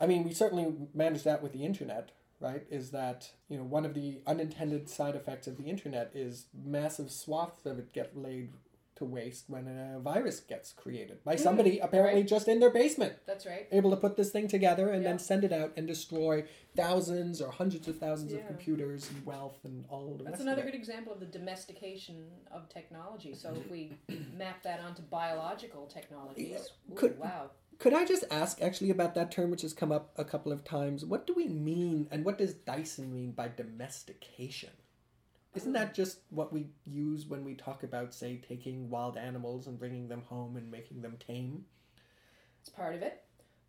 I 0.00 0.06
mean, 0.06 0.24
we 0.24 0.34
certainly 0.34 0.74
managed 0.92 1.24
that 1.24 1.42
with 1.42 1.52
the 1.54 1.64
internet, 1.64 2.10
right? 2.40 2.66
Is 2.70 2.90
that, 2.90 3.30
you 3.48 3.56
know, 3.56 3.64
one 3.64 3.86
of 3.86 3.94
the 3.94 4.20
unintended 4.26 4.88
side 4.90 5.14
effects 5.14 5.46
of 5.46 5.56
the 5.56 5.64
internet 5.70 6.10
is 6.14 6.46
massive 6.64 7.10
swaths 7.10 7.64
of 7.64 7.78
it 7.78 7.92
get 7.94 8.16
laid 8.16 8.52
to 8.96 9.04
waste 9.04 9.44
when 9.48 9.66
a 9.68 9.98
virus 10.00 10.40
gets 10.40 10.72
created 10.72 11.22
by 11.22 11.37
mm, 11.37 11.40
somebody 11.40 11.78
apparently 11.78 12.22
right. 12.22 12.28
just 12.28 12.48
in 12.48 12.61
their 12.61 12.70
basement, 12.70 13.12
That's 13.26 13.46
right. 13.46 13.66
able 13.70 13.90
to 13.90 13.96
put 13.96 14.16
this 14.16 14.30
thing 14.30 14.48
together 14.48 14.88
and 14.88 15.02
Yeah. 15.02 15.11
then 15.11 15.18
send 15.18 15.44
it 15.44 15.52
out 15.52 15.72
and 15.76 15.87
destroy 15.87 16.44
thousands 16.74 17.40
or 17.40 17.50
hundreds 17.50 17.88
of 17.88 17.98
thousands 17.98 18.32
of 18.32 18.46
computers 18.46 19.11
and 19.11 19.24
wealth 19.26 19.59
and 19.64 19.85
all 19.88 20.14
the 20.16 20.24
That's 20.24 20.32
rest 20.32 20.42
another 20.42 20.62
of 20.62 20.68
it. 20.68 20.72
good 20.72 20.78
example 20.78 21.12
of 21.12 21.20
the 21.20 21.26
domestication 21.26 22.26
of 22.50 22.68
technology. 22.68 23.35
So 23.35 23.54
if 23.54 23.70
we 23.70 23.92
map 24.37 24.62
that 24.62 24.80
onto 24.80 25.02
biological 25.02 25.87
technologies, 25.87 26.70
ooh, 26.90 26.94
Could- 26.94 27.18
wow. 27.18 27.50
Could 27.78 27.92
I 27.92 28.06
just 28.06 28.24
ask 28.30 28.62
actually 28.62 28.88
about 28.88 29.14
that 29.16 29.30
term, 29.30 29.50
which 29.50 29.61
has 29.61 29.74
come 29.74 29.92
up 29.92 30.11
a 30.16 30.24
couple 30.24 30.50
of 30.50 30.64
times? 30.64 31.04
What 31.04 31.26
do 31.26 31.35
we 31.35 31.46
mean, 31.46 32.09
and 32.11 32.24
what 32.24 32.38
does 32.38 32.54
Dyson 32.54 33.12
mean 33.12 33.32
by 33.32 33.48
domestication? 33.48 34.70
Isn't 35.56 35.72
that 35.72 35.94
just 35.94 36.18
what 36.30 36.52
we 36.52 36.66
use 36.84 37.26
when 37.26 37.44
we 37.44 37.54
talk 37.54 37.82
about, 37.82 38.12
say, 38.14 38.40
taking 38.46 38.90
wild 38.90 39.16
animals 39.16 39.66
and 39.66 39.78
bringing 39.78 40.06
them 40.08 40.22
home 40.28 40.56
and 40.56 40.70
making 40.70 41.00
them 41.02 41.16
tame? 41.26 41.64
It's 42.60 42.68
part 42.68 42.94
of 42.94 43.02
it. 43.02 43.22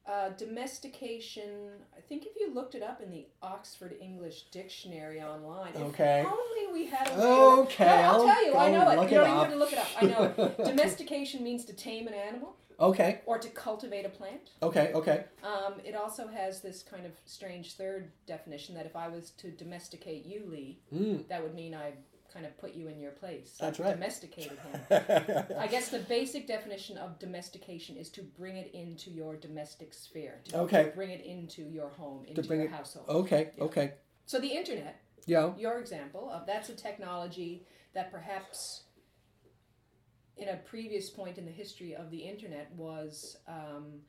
Uh, 0.06 0.30
domestication, 0.38 1.70
I 1.98 2.00
think 2.02 2.26
if 2.26 2.32
you 2.40 2.54
looked 2.54 2.76
it 2.76 2.84
up 2.84 3.02
in 3.02 3.12
the 3.12 3.28
Oxford 3.42 3.94
English 4.02 4.44
Dictionary 4.52 5.22
online, 5.22 5.74
Okay. 5.76 6.22
if 6.22 6.28
only 6.28 6.74
we 6.74 6.86
had 6.88 7.08
a 7.10 7.22
Okay, 7.22 7.86
No, 7.86 7.92
I'll, 7.92 8.22
I'll 8.22 8.26
tell 8.26 8.46
you, 8.46 8.56
I 8.56 8.72
go 8.72 8.78
know 8.78 8.90
it. 9.02 9.12
You 9.12 9.18
don't 9.18 9.28
even 9.28 9.40
have 9.40 9.50
to 9.52 9.56
look 9.58 9.74
it 9.74 9.80
up. 9.80 9.88
I 10.02 10.06
know 10.06 10.34
it. 10.38 10.58
Domestication 10.64 11.44
means 11.44 11.66
to 11.66 11.74
tame 11.74 12.08
an 12.08 12.14
animal 12.14 12.56
Okay, 12.80 13.22
or 13.26 13.38
to 13.40 13.50
cultivate 13.50 14.06
a 14.06 14.10
plant. 14.10 14.52
okay, 14.62 14.92
okay. 14.94 15.26
Um, 15.44 15.76
it 15.84 15.96
also 15.96 16.28
has 16.28 16.62
this 16.62 16.84
kind 16.84 17.06
of 17.06 17.12
strange 17.26 17.74
third 17.74 18.12
definition 18.28 18.76
that 18.76 18.86
if 18.86 18.96
I 18.96 19.08
was 19.08 19.32
to 19.32 19.50
domesticate 19.52 20.26
you, 20.26 20.44
Lee, 20.48 20.80
Mm. 20.94 21.28
that 21.28 21.42
would 21.42 21.56
mean 21.56 21.74
I 21.74 21.94
kind 22.32 22.46
of 22.46 22.56
put 22.60 22.76
you 22.76 22.88
in 22.88 23.00
your 23.00 23.12
place. 23.12 23.56
That's 23.60 23.80
right. 23.80 23.94
Domesticated 23.94 24.60
him. 24.60 24.82
I 25.58 25.66
guess 25.68 25.90
the 25.90 26.00
basic 26.08 26.46
definition 26.46 26.98
of 26.98 27.18
domestication 27.18 27.98
is 27.98 28.10
to 28.12 28.22
bring 28.22 28.58
it 28.58 28.70
into 28.74 29.10
your 29.10 29.36
domestic 29.38 29.94
sphere. 29.94 30.42
To 30.50 30.60
Okay. 30.60 30.92
Bring 30.94 31.10
it 31.10 31.26
into 31.26 31.64
your 31.64 31.90
home, 31.90 32.26
into 32.26 32.44
your 32.44 32.66
it- 32.66 32.70
household. 32.72 33.08
okay, 33.10 33.52
Yeah. 33.58 33.64
okay. 33.64 33.94
So 34.28 34.40
the 34.40 34.50
internet, 34.52 34.98
Yeah. 35.26 35.56
your 35.58 35.80
example 35.80 36.30
of 36.30 36.46
that's 36.46 36.70
a 36.70 36.76
technology 36.76 37.66
that 37.94 38.12
perhaps 38.12 38.84
in 40.38 40.50
a 40.50 40.58
previous 40.58 41.10
point 41.10 41.38
in 41.38 41.46
the 41.46 41.52
history 41.52 41.96
of 41.96 42.12
the 42.12 42.18
internet 42.20 42.72
was 42.76 43.38
um, 43.48 44.02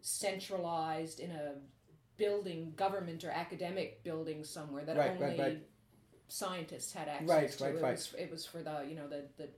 centralized 0.00 1.20
in 1.20 1.30
a 1.30 1.54
building, 2.16 2.72
government 2.76 3.24
or 3.24 3.30
academic 3.30 4.02
building 4.02 4.42
somewhere 4.44 4.84
that 4.84 4.96
Right, 4.96 5.10
only 5.10 5.22
right, 5.24 5.38
right. 5.38 5.62
scientists 6.28 6.92
had 6.92 7.08
access 7.08 7.56
to. 7.56 7.64
right, 7.64 7.74
it, 7.74 7.82
right. 7.82 7.92
Was, 7.92 8.14
it 8.18 8.30
was 8.30 8.44
for 8.46 8.62
the 8.62 8.84
you 8.88 8.94
know 8.96 9.08
the 9.08 9.24
the, 9.36 9.48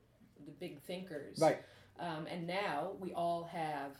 the 0.44 0.52
big 0.58 0.80
thinkers. 0.82 1.38
Right. 1.38 1.58
Um, 1.98 2.26
and 2.30 2.46
now 2.46 2.92
we 2.98 3.12
all 3.12 3.44
have 3.44 3.92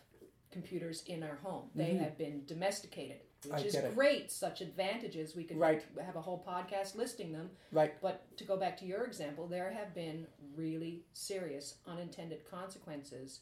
computers 0.51 1.03
in 1.07 1.23
our 1.23 1.37
home. 1.37 1.71
They 1.75 1.91
Mhm. 1.95 2.01
have 2.01 2.19
been 2.19 2.45
domesticated, 2.47 3.21
which 3.45 3.53
I 3.55 3.65
is 3.65 3.75
it. 3.75 3.95
great. 3.95 4.31
Such 4.31 4.61
advantages. 4.61 5.35
We 5.35 5.45
could 5.45 5.57
Right. 5.59 5.85
have 6.05 6.17
a 6.17 6.21
whole 6.21 6.45
podcast 6.47 6.95
listing 6.95 7.33
them. 7.33 7.51
Right. 7.73 8.01
But 8.01 8.37
to 8.37 8.45
go 8.45 8.57
back 8.57 8.77
to 8.79 8.85
your 8.85 9.05
example, 9.05 9.47
there 9.47 9.71
have 9.71 9.95
been 9.95 10.27
really 10.55 11.05
serious 11.13 11.77
unintended 11.87 12.49
consequences 12.51 13.41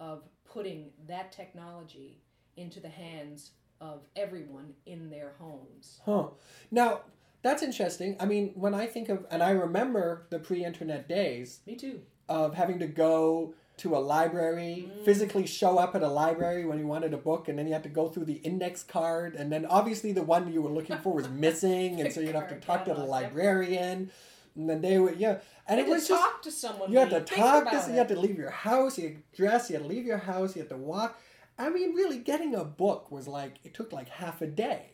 of 0.00 0.22
putting 0.44 0.90
that 1.06 1.32
technology 1.32 2.20
into 2.56 2.80
the 2.80 2.88
hands 2.88 3.52
of 3.80 4.02
everyone 4.16 4.74
in 4.86 5.08
their 5.10 5.32
homes. 5.38 6.00
Huh. 6.04 6.28
Now, 6.70 7.02
that's 7.42 7.62
interesting. 7.62 8.16
I 8.18 8.26
mean, 8.26 8.52
when 8.54 8.74
I 8.74 8.86
think 8.86 9.08
of, 9.08 9.24
and 9.30 9.42
I 9.42 9.50
remember 9.50 10.26
the 10.30 10.38
pre 10.40 10.64
internet 10.64 11.08
days, 11.08 11.60
Me 11.66 11.76
too. 11.76 12.02
of 12.28 12.54
having 12.54 12.78
to 12.80 12.86
go 12.88 13.54
to 13.78 13.96
a 13.96 13.98
library, 13.98 14.88
Mm. 14.88 15.04
physically 15.04 15.46
show 15.46 15.78
up 15.78 15.94
at 15.94 16.02
a 16.02 16.08
library 16.08 16.64
when 16.64 16.78
you 16.78 16.86
wanted 16.86 17.12
a 17.14 17.16
book, 17.16 17.48
and 17.48 17.58
then 17.58 17.66
you 17.66 17.72
had 17.72 17.82
to 17.84 17.88
go 17.88 18.08
through 18.08 18.24
the 18.26 18.40
index 18.44 18.82
card, 18.82 19.34
and 19.34 19.50
then 19.52 19.64
obviously 19.66 20.12
the 20.12 20.22
one 20.22 20.52
you 20.52 20.62
were 20.62 20.70
looking 20.70 20.98
for 20.98 21.12
was 21.14 21.28
missing, 21.46 22.00
and 22.00 22.12
so 22.12 22.20
you'd 22.20 22.34
have 22.34 22.48
to 22.48 22.60
talk 22.60 22.84
to 22.84 22.94
the 22.94 23.04
librarian, 23.04 24.10
and 24.56 24.68
then 24.68 24.80
they 24.80 24.98
would, 24.98 25.18
yeah, 25.18 25.38
and 25.66 25.78
You 25.78 25.84
it 25.84 25.88
had 25.88 25.94
was 25.94 26.02
to 26.06 26.08
just 26.14 26.22
talk 26.22 26.42
to 26.42 26.50
someone. 26.50 26.92
you 26.92 26.98
had 26.98 27.10
to 27.10 27.20
talk 27.20 27.64
to, 27.64 27.68
about 27.70 27.88
you 27.88 27.94
had 27.94 28.08
to 28.08 28.18
leave 28.18 28.36
your 28.38 28.50
house, 28.50 28.98
you 28.98 29.04
had 29.08 29.16
to 29.16 29.36
dress, 29.36 29.70
you 29.70 29.76
had 29.76 29.82
to 29.82 29.88
leave 29.88 30.04
your 30.06 30.18
house, 30.18 30.56
you 30.56 30.62
had 30.62 30.68
to 30.70 30.76
walk. 30.76 31.18
I 31.58 31.70
mean, 31.70 31.94
really, 31.94 32.18
getting 32.18 32.54
a 32.54 32.64
book 32.64 33.10
was 33.10 33.26
like 33.26 33.54
it 33.64 33.74
took 33.74 33.92
like 33.92 34.08
half 34.08 34.40
a 34.42 34.46
day, 34.46 34.92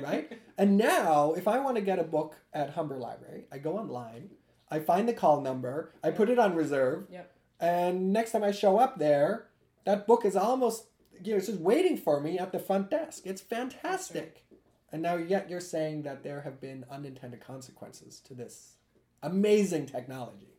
right? 0.00 0.38
and 0.58 0.76
now, 0.76 1.34
if 1.34 1.46
I 1.48 1.58
want 1.60 1.76
to 1.76 1.82
get 1.82 1.98
a 1.98 2.04
book 2.04 2.36
at 2.52 2.70
Humber 2.70 2.96
Library, 2.98 3.44
I 3.52 3.58
go 3.58 3.78
online, 3.78 4.30
I 4.70 4.80
find 4.80 5.08
the 5.08 5.12
call 5.12 5.40
number, 5.40 5.92
I 6.02 6.10
put 6.10 6.28
it 6.30 6.38
on 6.38 6.54
reserve, 6.54 7.04
Yep. 7.10 7.30
And 7.60 8.12
next 8.12 8.32
time 8.32 8.44
I 8.44 8.50
show 8.52 8.78
up 8.78 8.98
there, 8.98 9.46
that 9.84 10.06
book 10.06 10.24
is 10.24 10.36
almost 10.36 10.84
you 11.22 11.32
know 11.32 11.38
it's 11.38 11.46
just 11.46 11.60
waiting 11.60 11.96
for 11.96 12.20
me 12.20 12.38
at 12.38 12.52
the 12.52 12.58
front 12.58 12.90
desk. 12.90 13.26
It's 13.26 13.40
fantastic. 13.40 14.44
And 14.92 15.02
now 15.02 15.16
yet 15.16 15.50
you're 15.50 15.60
saying 15.60 16.02
that 16.02 16.22
there 16.22 16.42
have 16.42 16.60
been 16.60 16.84
unintended 16.90 17.40
consequences 17.40 18.20
to 18.20 18.34
this 18.34 18.74
amazing 19.22 19.86
technology. 19.86 20.50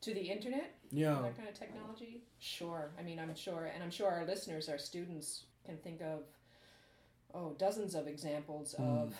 To 0.00 0.12
the 0.14 0.20
internet, 0.22 0.74
Yeah. 0.90 1.20
that 1.22 1.36
kind 1.36 1.48
of 1.48 1.54
technology. 1.58 2.22
Sure. 2.38 2.90
I 2.98 3.02
mean, 3.02 3.18
I'm 3.20 3.34
sure, 3.34 3.70
and 3.72 3.82
I'm 3.84 3.90
sure 3.90 4.08
our 4.10 4.24
listeners, 4.26 4.68
our 4.68 4.78
students, 4.78 5.44
can 5.64 5.76
think 5.78 6.00
of 6.02 6.22
oh 7.34 7.54
dozens 7.58 7.94
of 7.94 8.06
examples 8.08 8.74
of 8.74 9.14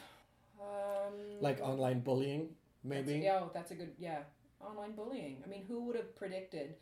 um. 0.60 1.14
Like 1.40 1.60
online 1.60 2.00
bullying, 2.00 2.48
That's, 2.84 3.06
maybe. 3.06 3.20
yeah, 3.24 3.40
oh, 3.42 3.50
that's 3.54 3.70
a 3.70 3.74
good 3.74 3.92
yeah. 3.98 4.20
Online 4.60 4.92
bullying. 4.92 5.42
I 5.44 5.48
mean, 5.48 5.64
who 5.68 5.84
would 5.84 5.96
have 5.96 6.16
predicted 6.16 6.74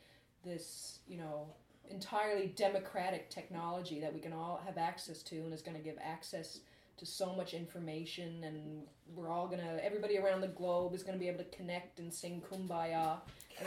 this? 0.44 0.98
You 1.06 1.18
know, 1.18 1.46
entirely 1.90 2.48
democratic 2.56 3.30
technology 3.30 4.00
that 4.00 4.12
we 4.12 4.20
can 4.20 4.32
all 4.32 4.60
have 4.64 4.78
access 4.78 5.22
to, 5.24 5.36
and 5.36 5.52
is 5.52 5.62
going 5.62 5.76
to 5.76 5.82
give 5.82 5.96
access 6.02 6.60
to 6.96 7.06
so 7.06 7.34
much 7.34 7.54
information, 7.54 8.44
and 8.44 8.82
we're 9.14 9.28
all 9.28 9.46
gonna 9.46 9.78
everybody 9.82 10.18
around 10.18 10.40
the 10.40 10.48
globe 10.48 10.94
is 10.94 11.02
going 11.02 11.14
to 11.14 11.18
be 11.18 11.28
able 11.28 11.38
to 11.38 11.56
connect 11.56 11.98
and 11.98 12.12
sing 12.12 12.42
kumbaya. 12.50 13.18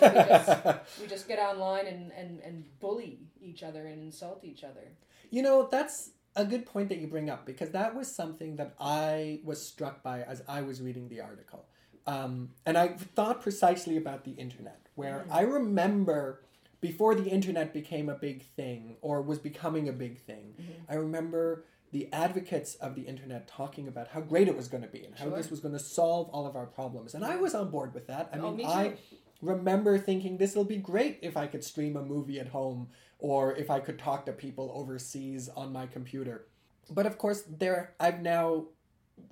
And 0.02 0.14
we 0.14 0.20
just 0.20 0.80
we 1.02 1.08
just 1.08 1.28
get 1.28 1.40
online 1.40 1.88
and, 1.88 2.12
and, 2.12 2.40
and 2.42 2.66
bully 2.80 3.20
each 3.42 3.64
other 3.64 3.88
and 3.88 4.02
insult 4.02 4.44
each 4.44 4.64
other. 4.64 4.92
You 5.30 5.42
know, 5.42 5.68
that's 5.70 6.12
a 6.36 6.46
good 6.46 6.66
point 6.66 6.90
that 6.90 7.00
you 7.00 7.08
bring 7.08 7.30
up 7.30 7.46
because 7.46 7.72
that 7.72 7.96
was 7.96 8.14
something 8.14 8.56
that 8.58 8.76
I 8.80 9.42
was 9.44 9.66
struck 9.66 10.04
by 10.04 10.22
as 10.22 10.44
I 10.48 10.62
was 10.62 10.82
reading 10.82 11.10
the 11.10 11.22
article. 11.22 11.66
Um, 12.06 12.52
and 12.66 12.78
I 12.78 12.90
thought 12.90 13.42
precisely 13.42 13.98
about 13.98 14.24
the 14.24 14.32
internet, 14.32 14.80
where 14.96 15.26
I 15.30 15.42
remember 15.42 16.42
before 16.82 17.16
the 17.16 17.28
internet 17.30 17.74
became 17.74 18.10
a 18.10 18.16
big 18.16 18.44
thing 18.56 18.98
or 19.02 19.22
was 19.22 19.40
becoming 19.40 19.90
a 19.90 19.94
big 19.94 20.20
thing, 20.20 20.56
I 20.90 20.96
remember 20.96 21.66
the 21.92 22.12
advocates 22.14 22.76
of 22.76 22.96
the 22.96 23.04
internet 23.04 23.48
talking 23.48 23.88
about 23.88 24.10
how 24.10 24.20
great 24.22 24.48
it 24.48 24.56
was 24.58 24.68
going 24.68 24.84
to 24.84 24.90
be 24.90 25.04
and 25.06 25.16
how 25.16 25.30
this 25.30 25.50
was 25.50 25.60
going 25.62 25.74
to 25.74 25.80
solve 25.80 26.30
all 26.30 26.46
of 26.46 26.56
our 26.56 26.66
problems. 26.66 27.14
And 27.16 27.24
I 27.26 27.38
was 27.38 27.56
on 27.56 27.70
board 27.72 27.94
with 27.94 28.08
that. 28.08 28.30
I 28.34 28.38
Oh, 28.40 28.42
mean, 28.50 28.58
me 28.58 28.66
I 28.66 28.94
remember 29.42 29.98
thinking 29.98 30.38
this 30.38 30.56
will 30.56 30.66
be 30.66 30.78
great 30.78 31.20
if 31.22 31.38
I 31.38 31.48
could 31.48 31.64
stream 31.64 31.96
a 31.96 32.04
movie 32.04 32.40
at 32.40 32.50
home 32.50 32.90
or 33.20 33.56
if 33.56 33.70
I 33.72 33.80
could 33.80 33.98
talk 33.98 34.26
to 34.26 34.34
people 34.34 34.72
overseas 34.76 35.48
on 35.50 35.72
my 35.72 35.88
computer. 35.88 36.48
But 36.90 37.06
of 37.06 37.18
course, 37.18 37.44
there 37.48 37.96
I've 38.00 38.22
now 38.22 38.66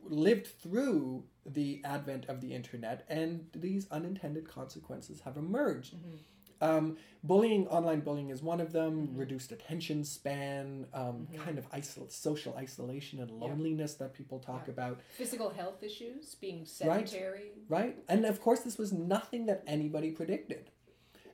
lived 0.03 0.47
through 0.47 1.23
the 1.45 1.81
advent 1.86 2.25
of 2.27 2.41
the 2.41 2.53
internet 2.53 3.05
and 3.10 3.47
these 3.53 3.88
unintended 3.91 4.47
consequences 4.47 5.21
have 5.21 5.38
emerged. 5.38 5.95
Mhm. 5.95 6.17
Um, 6.61 6.97
bullying, 7.23 7.67
online 7.67 7.99
bullying 8.01 8.29
is 8.29 8.41
one 8.41 8.61
of 8.61 8.71
them. 8.71 9.09
Mhm. 9.09 9.19
Reduced 9.19 9.51
attention 9.51 10.03
span, 10.03 10.87
um, 10.93 11.27
Mhm. 11.31 11.37
kind 11.37 11.57
of 11.57 11.69
isol- 11.71 12.09
social 12.11 12.53
isolation 12.55 13.19
and 13.19 13.29
Yeah. 13.29 13.37
loneliness 13.47 13.95
that 13.95 14.13
people 14.13 14.39
talk 14.39 14.67
Yeah. 14.67 14.73
about, 14.73 15.01
Physical 15.17 15.49
health 15.49 15.83
issues, 15.83 16.35
being 16.35 16.65
sedentary. 16.65 17.51
right? 17.67 18.01
And 18.07 18.25
of 18.25 18.41
course, 18.41 18.61
this 18.61 18.77
was 18.77 18.93
nothing 18.93 19.45
that 19.47 19.63
anybody 19.67 20.11
predicted. 20.11 20.71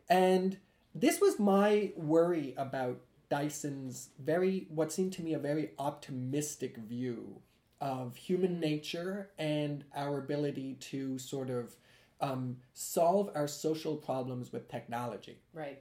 And 0.09 0.57
this 0.95 1.21
was 1.21 1.39
my 1.39 1.93
worry 1.95 2.53
about 2.57 3.01
Dyson's 3.29 4.09
very, 4.19 4.67
what 4.69 4.91
seemed 4.91 5.13
to 5.13 5.23
me 5.23 5.33
a 5.33 5.39
very 5.39 5.71
optimistic 5.79 6.77
view 6.77 7.41
of 7.79 8.15
human 8.17 8.57
Mm. 8.57 8.59
nature 8.59 9.31
and 9.37 9.85
our 9.95 10.17
ability 10.19 10.75
to 10.75 11.17
sort 11.17 11.49
of 11.49 11.77
um, 12.21 12.57
solve 12.73 13.29
our 13.35 13.47
social 13.47 13.95
problems 13.95 14.51
with 14.53 14.69
technology. 14.69 15.39
Right. 15.53 15.79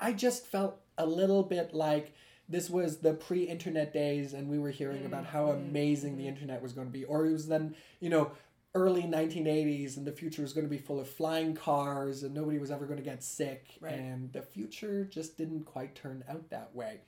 I 0.00 0.12
just 0.12 0.46
felt 0.46 0.80
a 0.96 1.06
little 1.06 1.42
bit 1.42 1.74
like 1.74 2.12
this 2.48 2.70
was 2.70 2.98
the 2.98 3.12
pre-internet 3.14 3.92
days 3.92 4.32
and 4.32 4.48
we 4.48 4.58
were 4.58 4.70
hearing 4.70 5.02
Mm, 5.02 5.06
about 5.06 5.26
how 5.26 5.46
mm, 5.48 5.54
amazing 5.68 6.16
the 6.16 6.24
mm. 6.24 6.28
internet 6.28 6.62
was 6.62 6.72
going 6.72 6.86
to 6.86 6.92
be 6.92 7.04
or 7.04 7.26
it 7.26 7.32
was 7.32 7.46
then 7.48 7.74
you 8.00 8.08
know 8.08 8.30
early 8.74 9.02
1980s 9.02 9.96
and 9.96 10.06
the 10.06 10.12
future 10.12 10.42
was 10.42 10.52
going 10.52 10.64
to 10.66 10.70
be 10.70 10.78
full 10.78 10.98
of 11.00 11.08
flying 11.08 11.54
cars 11.54 12.22
and 12.22 12.34
nobody 12.34 12.58
was 12.58 12.70
ever 12.70 12.86
going 12.86 12.98
to 12.98 13.04
get 13.04 13.22
sick 13.22 13.66
Right. 13.80 13.92
and 13.94 14.32
the 14.32 14.42
future 14.42 15.04
just 15.04 15.36
didn't 15.36 15.64
quite 15.64 15.94
turn 15.94 16.24
out 16.28 16.48
that 16.50 16.74
way 16.74 17.00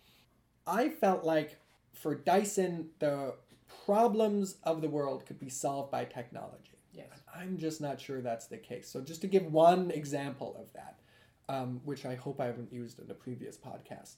i 0.66 0.88
felt 0.88 1.24
like 1.24 1.56
for 1.94 2.14
dyson 2.14 2.90
the 2.98 3.35
problems 3.87 4.56
of 4.64 4.80
the 4.83 4.88
world 4.88 5.26
could 5.26 5.38
be 5.38 5.48
solved 5.48 5.90
by 5.90 6.04
technology 6.04 6.69
Yes. 7.09 7.21
I'm 7.35 7.59
just 7.59 7.81
not 7.81 8.01
sure 8.01 8.21
that's 8.21 8.47
the 8.47 8.57
case. 8.57 8.89
So, 8.91 9.01
just 9.01 9.21
to 9.23 9.27
give 9.27 9.53
one 9.53 9.91
example 9.91 10.57
of 10.59 10.73
that, 10.75 10.99
um, 11.49 11.81
which 11.85 12.05
I 12.05 12.15
hope 12.15 12.41
I 12.41 12.47
haven't 12.47 12.73
used 12.73 12.99
in 12.99 13.11
a 13.11 13.15
previous 13.15 13.57
podcast, 13.57 14.17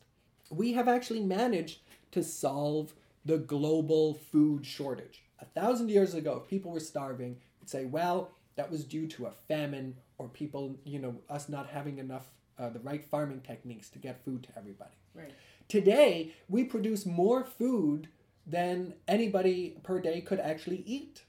we 0.51 0.73
have 0.75 0.88
actually 0.88 1.21
managed 1.21 1.81
to 2.12 2.23
solve 2.23 2.95
the 3.25 3.38
global 3.38 4.14
food 4.14 4.66
shortage. 4.66 5.23
A 5.40 5.45
thousand 5.45 5.90
years 5.90 6.14
ago, 6.14 6.40
if 6.42 6.51
people 6.51 6.73
were 6.73 6.81
starving, 6.81 7.37
we'd 7.61 7.71
say, 7.71 7.85
well, 7.85 8.33
that 8.57 8.71
was 8.71 8.85
due 8.85 9.07
to 9.09 9.27
a 9.27 9.31
famine 9.31 9.97
or 10.18 10.29
people, 10.29 10.77
you 10.85 10.99
know, 10.99 11.16
us 11.31 11.49
not 11.49 11.68
having 11.68 11.99
enough, 11.99 12.27
uh, 12.59 12.68
the 12.68 12.81
right 12.81 13.05
farming 13.05 13.40
techniques 13.40 13.88
to 13.90 13.99
get 13.99 14.25
food 14.25 14.42
to 14.45 14.51
everybody. 14.57 14.95
Right. 15.14 15.33
Today, 15.68 16.33
we 16.49 16.64
produce 16.64 17.07
more 17.07 17.45
food 17.45 18.09
than 18.47 18.95
anybody 19.09 19.77
per 19.83 20.01
day 20.01 20.21
could 20.21 20.40
actually 20.40 20.83
eat. 20.85 21.23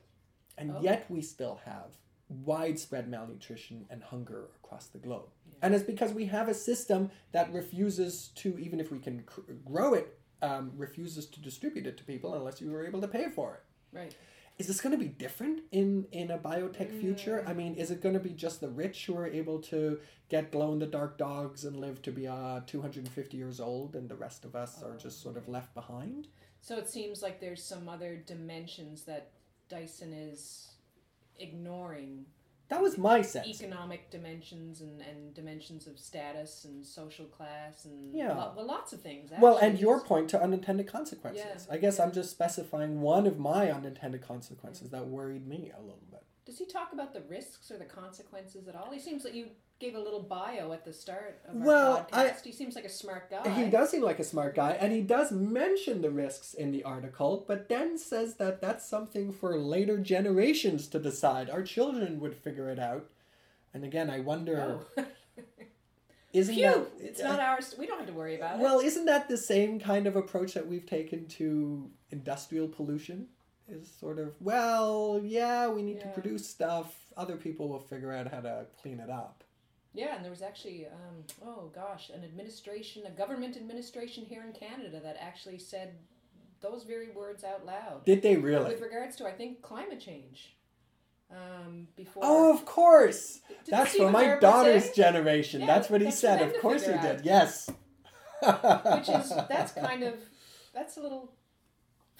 And 0.64 0.78
Oh. 0.78 0.82
yet, 0.82 1.06
we 1.10 1.22
still 1.22 1.60
have 1.66 1.98
widespread 2.30 3.10
malnutrition 3.10 3.86
and 3.90 4.02
hunger 4.02 4.46
across 4.64 4.88
the 4.88 4.98
globe. 4.98 5.28
Yeah. 5.46 5.54
And 5.62 5.76
it's 5.76 5.84
because 5.84 6.14
we 6.14 6.26
have 6.28 6.48
a 6.48 6.54
system 6.54 7.12
that 7.34 7.52
refuses 7.52 8.30
to, 8.36 8.58
even 8.58 8.80
if 8.80 8.92
we 8.92 9.00
can 9.00 9.24
cr- 9.24 9.42
grow 9.66 9.94
it, 9.94 10.18
um, 10.42 10.72
refuses 10.78 11.26
to 11.28 11.42
distribute 11.42 11.86
it 11.86 11.98
to 11.98 12.04
people 12.06 12.34
unless 12.34 12.62
you 12.62 12.72
were 12.72 12.86
able 12.86 13.02
to 13.02 13.08
pay 13.08 13.30
for 13.30 13.56
it. 13.56 13.64
Right. 13.98 14.16
Is 14.58 14.68
this 14.68 14.80
going 14.82 14.92
to 14.98 15.04
be 15.04 15.10
different 15.10 15.64
in, 15.72 16.06
in 16.12 16.32
a 16.32 16.38
biotech 16.38 16.98
future? 17.00 17.44
Mm. 17.46 17.50
I 17.50 17.54
mean, 17.54 17.76
is 17.76 17.92
it 17.92 18.02
going 18.02 18.14
to 18.14 18.20
be 18.20 18.30
just 18.30 18.62
the 18.62 18.70
rich 18.70 19.06
who 19.06 19.18
are 19.18 19.28
able 19.28 19.60
to 19.64 20.00
get 20.30 20.52
glow 20.52 20.72
in 20.74 20.80
the 20.80 20.86
dark 20.88 21.18
dogs 21.18 21.66
and 21.66 21.76
live 21.76 22.02
to 22.04 22.12
be 22.12 22.28
uh, 22.28 22.62
250 22.68 23.36
years 23.36 23.60
old, 23.60 23.96
and 23.96 24.08
the 24.08 24.16
rest 24.16 24.46
of 24.46 24.56
us 24.56 24.82
are 24.82 24.96
just 24.96 25.22
sort 25.22 25.38
of 25.38 25.48
left 25.50 25.74
behind? 25.74 26.28
So 26.62 26.78
it 26.78 26.88
seems 26.90 27.22
like 27.22 27.42
there's 27.42 27.64
some 27.64 27.90
other 27.90 28.16
dimensions 28.16 29.04
that 29.04 29.32
Dyson 29.70 30.14
is 30.14 30.72
ignoring 31.40 32.26
That 32.70 32.82
was 32.82 32.98
my 32.98 33.22
sense. 33.22 33.48
economic 33.48 34.10
dimensions 34.12 34.82
and, 34.82 35.02
and 35.02 35.34
dimensions 35.34 35.88
of 35.88 36.00
status 36.00 36.66
and 36.66 36.86
social 36.86 37.26
class 37.26 37.86
and 37.86 38.14
Yeah. 38.16 38.34
lo- 38.34 38.54
well 38.56 38.66
lots 38.66 38.94
of 38.94 39.02
things 39.02 39.32
Well, 39.40 39.58
and 39.58 39.80
your 39.80 40.00
point 40.02 40.30
to 40.32 40.42
unintended 40.42 40.88
consequences. 40.88 41.66
Yeah, 41.68 41.74
I 41.74 41.78
guess 41.78 41.98
yeah. 41.98 42.06
I'm 42.06 42.12
just 42.12 42.32
specifying 42.32 43.02
one 43.02 43.26
of 43.28 43.38
my 43.40 43.72
unintended 43.72 44.22
consequences 44.22 44.90
that 44.92 45.08
worried 45.08 45.48
me 45.48 45.72
a 45.76 45.82
little 45.82 46.04
bit. 46.12 46.13
Does 46.46 46.58
he 46.58 46.66
talk 46.66 46.92
about 46.94 47.14
the 47.14 47.22
risks 47.22 47.72
or 47.72 47.78
the 47.78 47.86
consequences 47.86 48.68
at 48.68 48.76
all 48.76 48.92
he 48.92 49.00
seems 49.00 49.24
like 49.24 49.34
you 49.34 49.48
gave 49.80 49.96
a 49.96 50.00
little 50.00 50.22
bio 50.22 50.72
at 50.72 50.86
the 50.86 50.94
start 50.94 51.42
of 51.48 51.60
our 51.60 51.68
Well, 51.68 52.08
I- 52.14 52.34
he 52.44 52.54
seems 52.54 52.76
like 52.76 52.86
a 52.86 52.90
smart 52.90 53.30
guy 53.30 53.50
He 53.50 53.70
does 53.70 53.90
seem 53.90 54.02
like 54.02 54.20
a 54.20 54.24
smart 54.24 54.56
guy, 54.56 54.72
and 54.72 54.94
he 54.94 55.02
does 55.02 55.32
mention 55.32 56.02
the 56.02 56.10
risks 56.10 56.54
in 56.54 56.72
the 56.72 56.84
article, 56.84 57.44
but 57.46 57.68
then 57.68 57.98
says 57.98 58.36
that 58.36 58.62
that's 58.62 58.88
something 58.88 59.34
for 59.34 59.58
later 59.58 59.98
generations 59.98 60.88
to 60.88 61.00
decide. 61.00 61.50
Our 61.50 61.64
children 61.64 62.22
would 62.22 62.36
figure 62.36 62.70
it 62.70 62.80
out. 62.80 63.10
And 63.74 63.84
again, 63.84 64.10
I 64.10 64.20
wonder, 64.22 64.80
oh. 64.98 65.04
isn't 66.34 66.56
Phew! 66.56 66.64
that 66.64 66.88
it's 67.00 67.22
not 67.22 67.40
ours 67.40 67.76
we 67.78 67.86
don't 67.86 68.00
have 68.00 68.08
to 68.08 68.14
worry 68.14 68.36
about 68.36 68.60
it 68.60 68.64
well, 68.64 68.80
isn't 68.80 69.06
that 69.06 69.28
the 69.28 69.38
same 69.38 69.80
kind 69.80 70.08
of 70.08 70.16
approach 70.16 70.54
that 70.54 70.68
we've 70.68 70.86
taken 70.86 71.28
to 71.28 71.90
industrial 72.10 72.68
pollution? 72.68 73.28
Is 73.70 73.90
sort 74.00 74.20
of 74.20 74.34
well, 74.42 75.22
yeah, 75.24 75.70
we 75.70 75.82
need 75.84 76.02
to 76.02 76.08
produce 76.08 76.48
stuff. 76.48 76.94
Other 77.16 77.38
people 77.38 77.70
will 77.70 77.80
figure 77.80 78.12
out 78.12 78.28
how 78.32 78.42
to 78.42 78.66
clean 78.82 79.00
it 79.00 79.10
up. 79.10 79.44
Yeah, 79.94 80.16
and 80.16 80.24
there 80.24 80.32
was 80.32 80.42
actually, 80.42 80.88
um, 80.88 81.24
oh 81.46 81.72
gosh, 81.74 82.10
an 82.10 82.24
administration, 82.24 83.04
a 83.06 83.12
government 83.12 83.56
administration 83.56 84.26
here 84.26 84.44
in 84.44 84.52
Canada 84.52 85.00
that 85.04 85.18
actually 85.20 85.60
said 85.60 85.94
those 86.62 86.84
very 86.84 87.12
words 87.12 87.44
out 87.44 87.66
loud 87.66 88.04
Did 88.06 88.22
they 88.24 88.36
really? 88.36 88.74
with 88.74 88.82
regards 88.82 89.16
to, 89.18 89.28
I 89.28 89.32
think, 89.32 89.62
climate 89.62 90.00
change. 90.00 90.56
Um, 91.32 91.88
before. 91.96 92.24
Oh, 92.26 92.54
of 92.54 92.66
course. 92.66 93.40
Did 93.66 93.72
That's 93.72 93.96
for 93.96 94.12
my 94.12 94.36
daughter's 94.40 94.86
say? 94.86 94.94
generation. 94.96 95.62
Yeah, 95.62 95.68
that's 95.68 95.90
what 95.90 96.02
he 96.02 96.06
that's 96.06 96.20
said. 96.20 96.42
Of 96.42 96.62
course 96.62 96.86
he 96.86 96.92
did. 96.92 97.00
out. 97.00 97.26
Yes. 97.26 97.70
Which 98.44 99.10
is 99.10 99.34
that's 99.50 99.72
kind 99.72 100.04
of 100.04 100.16
that's 100.76 100.98
a 100.98 101.02
little 101.02 101.32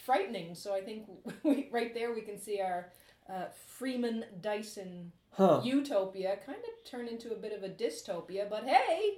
frightening. 0.06 0.56
So 0.56 0.74
I 0.74 0.82
think 0.82 1.08
we, 1.44 1.70
right 1.72 1.94
there 1.94 2.14
we 2.14 2.22
can 2.22 2.40
see 2.40 2.62
our 2.62 2.92
uh, 3.30 3.46
Freeman 3.68 4.26
Dyson 4.42 5.12
huh. 5.32 5.62
utopia 5.64 6.38
kind 6.46 6.60
of 6.60 6.90
turn 6.90 7.08
into 7.08 7.32
a 7.32 7.38
bit 7.38 7.54
of 7.54 7.64
a 7.64 7.70
dystopia. 7.70 8.50
But 8.50 8.66
hey, 8.66 9.18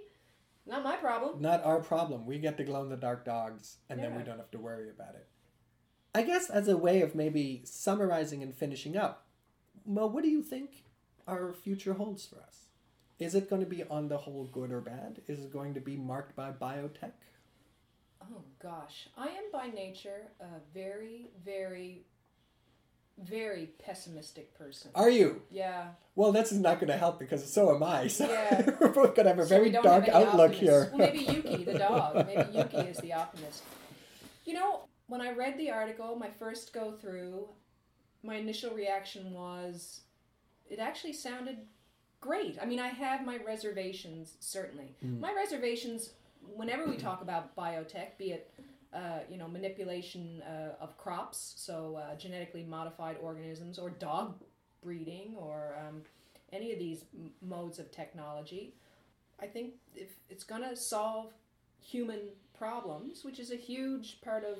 not 0.66 0.84
my 0.84 0.96
problem. 0.96 1.42
Not 1.42 1.64
our 1.64 1.80
problem. 1.80 2.26
We 2.26 2.40
get 2.40 2.58
to 2.58 2.64
glow 2.64 2.82
in 2.82 2.90
the 2.90 2.98
dark 2.98 3.26
dogs, 3.26 3.78
and 3.90 4.02
then 4.02 4.16
we 4.16 4.24
don't 4.24 4.38
have 4.38 4.52
to 4.52 4.60
worry 4.60 4.90
about 4.90 5.16
it. 5.16 5.28
I 6.14 6.24
guess 6.24 6.50
as 6.50 6.68
a 6.68 6.78
way 6.78 7.02
of 7.02 7.14
maybe 7.14 7.62
summarizing 7.66 8.42
and 8.42 8.56
finishing 8.56 8.96
up, 8.96 9.28
well, 9.86 10.10
what 10.10 10.24
do 10.24 10.30
you 10.30 10.42
think 10.42 10.86
our 11.28 11.54
future 11.54 11.94
holds 11.94 12.26
for 12.26 12.38
us? 12.38 12.62
Is 13.20 13.36
it 13.36 13.50
going 13.50 13.62
to 13.62 13.68
be 13.68 13.84
on 13.84 14.08
the 14.08 14.18
whole 14.18 14.46
good 14.46 14.72
or 14.72 14.82
bad? 14.82 15.22
Is 15.28 15.40
it 15.40 15.54
going 15.54 15.74
to 15.74 15.82
be 15.82 15.96
marked 15.96 16.36
by 16.36 16.52
biotech? 16.52 17.12
Oh 18.34 18.42
gosh, 18.62 19.08
I 19.18 19.28
am 19.28 19.44
by 19.52 19.68
nature 19.68 20.28
a 20.40 20.46
very, 20.74 21.30
very, 21.44 22.06
very 23.18 23.70
pessimistic 23.84 24.58
person. 24.58 24.92
Are 24.96 25.10
you? 25.10 25.42
Yeah. 25.52 25.90
Well, 26.16 26.32
this 26.32 26.52
is 26.52 26.60
not 26.60 26.80
going 26.80 26.90
to 26.92 26.98
help 26.98 27.20
because 27.20 27.50
so 27.52 27.74
am 27.76 27.84
I. 27.84 28.08
So 28.10 28.30
Yeah. 28.30 28.70
we're 28.80 28.90
both 28.90 29.16
going 29.16 29.26
to 29.26 29.30
have 29.30 29.40
a 29.40 29.44
So 29.44 29.50
very 29.50 29.72
dark 29.72 30.08
outlook 30.10 30.52
optimists. 30.52 30.60
here. 30.60 30.90
Well, 30.94 30.98
maybe 31.00 31.20
Yuki, 31.20 31.64
the 31.64 31.78
dog. 31.80 32.26
Maybe 32.28 32.58
Yuki 32.58 32.78
is 32.78 32.98
the 32.98 33.14
optimist. 33.14 33.64
You 34.46 34.54
know, 34.54 34.82
when 35.08 35.22
I 35.22 35.32
read 35.32 35.58
the 35.58 35.72
article, 35.72 36.16
my 36.16 36.30
first 36.30 36.74
go 36.74 36.92
through, 36.92 37.48
my 38.24 38.36
initial 38.36 38.72
reaction 38.74 39.34
was, 39.34 40.02
it 40.70 40.80
actually 40.80 41.14
sounded 41.14 41.58
great. 42.22 42.58
I 42.62 42.66
mean, 42.66 42.80
I 42.80 42.88
have 42.90 43.26
my 43.26 43.38
reservations, 43.46 44.36
certainly. 44.40 44.96
Mm. 45.06 45.20
My 45.20 45.34
reservations, 45.34 46.12
whenever 46.54 46.86
we 46.88 46.98
talk 46.98 47.22
about 47.22 47.56
biotech, 47.56 48.18
be 48.18 48.32
it 48.32 48.52
uh, 48.94 49.20
you 49.30 49.38
know, 49.38 49.48
manipulation 49.48 50.42
uh, 50.44 50.82
of 50.82 50.98
crops, 50.98 51.54
so 51.58 51.98
uh, 51.98 52.16
genetically 52.16 52.64
modified 52.64 53.18
organisms, 53.22 53.78
or 53.78 53.90
dog 53.90 54.36
breeding, 54.82 55.36
or 55.38 55.76
um, 55.86 56.02
any 56.54 56.72
of 56.72 56.80
these 56.80 57.04
m- 57.14 57.32
modes 57.42 57.78
of 57.78 57.92
technology. 57.92 58.74
I 59.42 59.48
think 59.48 59.74
if 59.96 60.12
it's 60.30 60.46
going 60.46 60.62
to 60.62 60.76
solve 60.78 61.34
human 61.82 62.20
problems, 62.58 63.26
which 63.26 63.38
is 63.38 63.52
a 63.52 63.58
huge 63.58 64.22
part 64.22 64.46
of 64.46 64.60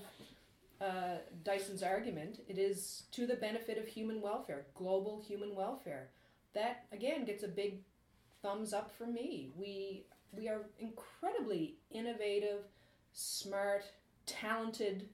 uh, 0.86 1.20
Dyson's 1.46 1.82
argument, 1.82 2.42
it 2.50 2.58
is 2.58 3.04
to 3.12 3.26
the 3.26 3.36
benefit 3.36 3.78
of 3.78 3.88
human 3.88 4.22
welfare, 4.22 4.66
global 4.76 5.24
human 5.26 5.56
welfare. 5.56 6.10
That 6.54 6.86
again 6.92 7.24
gets 7.24 7.44
a 7.44 7.48
big 7.48 7.80
thumbs 8.42 8.74
up 8.74 8.92
from 8.98 9.14
me. 9.14 9.50
We 9.56 10.06
we 10.32 10.48
are 10.48 10.62
incredibly 10.80 11.78
innovative, 11.92 12.64
smart, 13.14 13.84
talented 14.26 15.10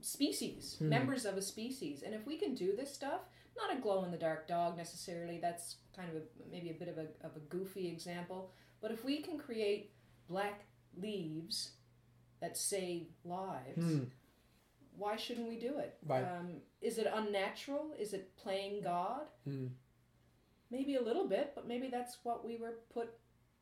species, 0.00 0.76
Hmm. 0.78 0.88
members 0.88 1.24
of 1.24 1.36
a 1.36 1.42
species. 1.42 2.02
And 2.02 2.14
if 2.14 2.26
we 2.26 2.36
can 2.38 2.54
do 2.54 2.74
this 2.76 2.92
stuff, 2.92 3.22
not 3.56 3.76
a 3.76 3.80
glow 3.80 4.04
in 4.04 4.10
the 4.10 4.18
dark 4.18 4.46
dog 4.46 4.76
necessarily, 4.76 5.38
that's 5.38 5.76
kind 5.94 6.10
of 6.10 6.16
a, 6.16 6.22
maybe 6.50 6.70
a 6.70 6.74
bit 6.74 6.88
of 6.88 6.98
a, 6.98 7.08
of 7.22 7.36
a 7.36 7.40
goofy 7.40 7.88
example, 7.88 8.52
but 8.80 8.90
if 8.90 9.04
we 9.04 9.22
can 9.22 9.38
create 9.38 9.92
black 10.28 10.64
leaves 10.96 11.72
that 12.40 12.56
save 12.56 13.06
lives, 13.24 13.76
Hmm. 13.82 14.04
why 14.96 15.16
shouldn't 15.16 15.48
we 15.48 15.58
do 15.58 15.78
it? 15.78 15.96
Right. 16.04 16.22
Um, 16.24 16.60
is 16.80 16.98
it 16.98 17.06
unnatural? 17.12 17.92
Is 17.98 18.12
it 18.12 18.34
playing 18.36 18.82
God? 18.82 19.26
Hmm. 19.44 19.68
Maybe 20.70 20.96
a 20.96 21.02
little 21.02 21.26
bit, 21.28 21.52
but 21.54 21.66
maybe 21.66 21.88
that's 21.88 22.18
what 22.24 22.44
we 22.44 22.56
were 22.58 22.78
put 22.92 23.10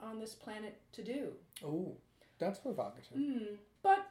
on 0.01 0.21
this 0.21 0.35
planet 0.35 0.81
to 0.93 1.03
do. 1.03 1.29
Oh, 1.65 1.97
that's 2.39 2.59
provocative. 2.59 3.17
Mm, 3.17 3.57
but 3.83 4.11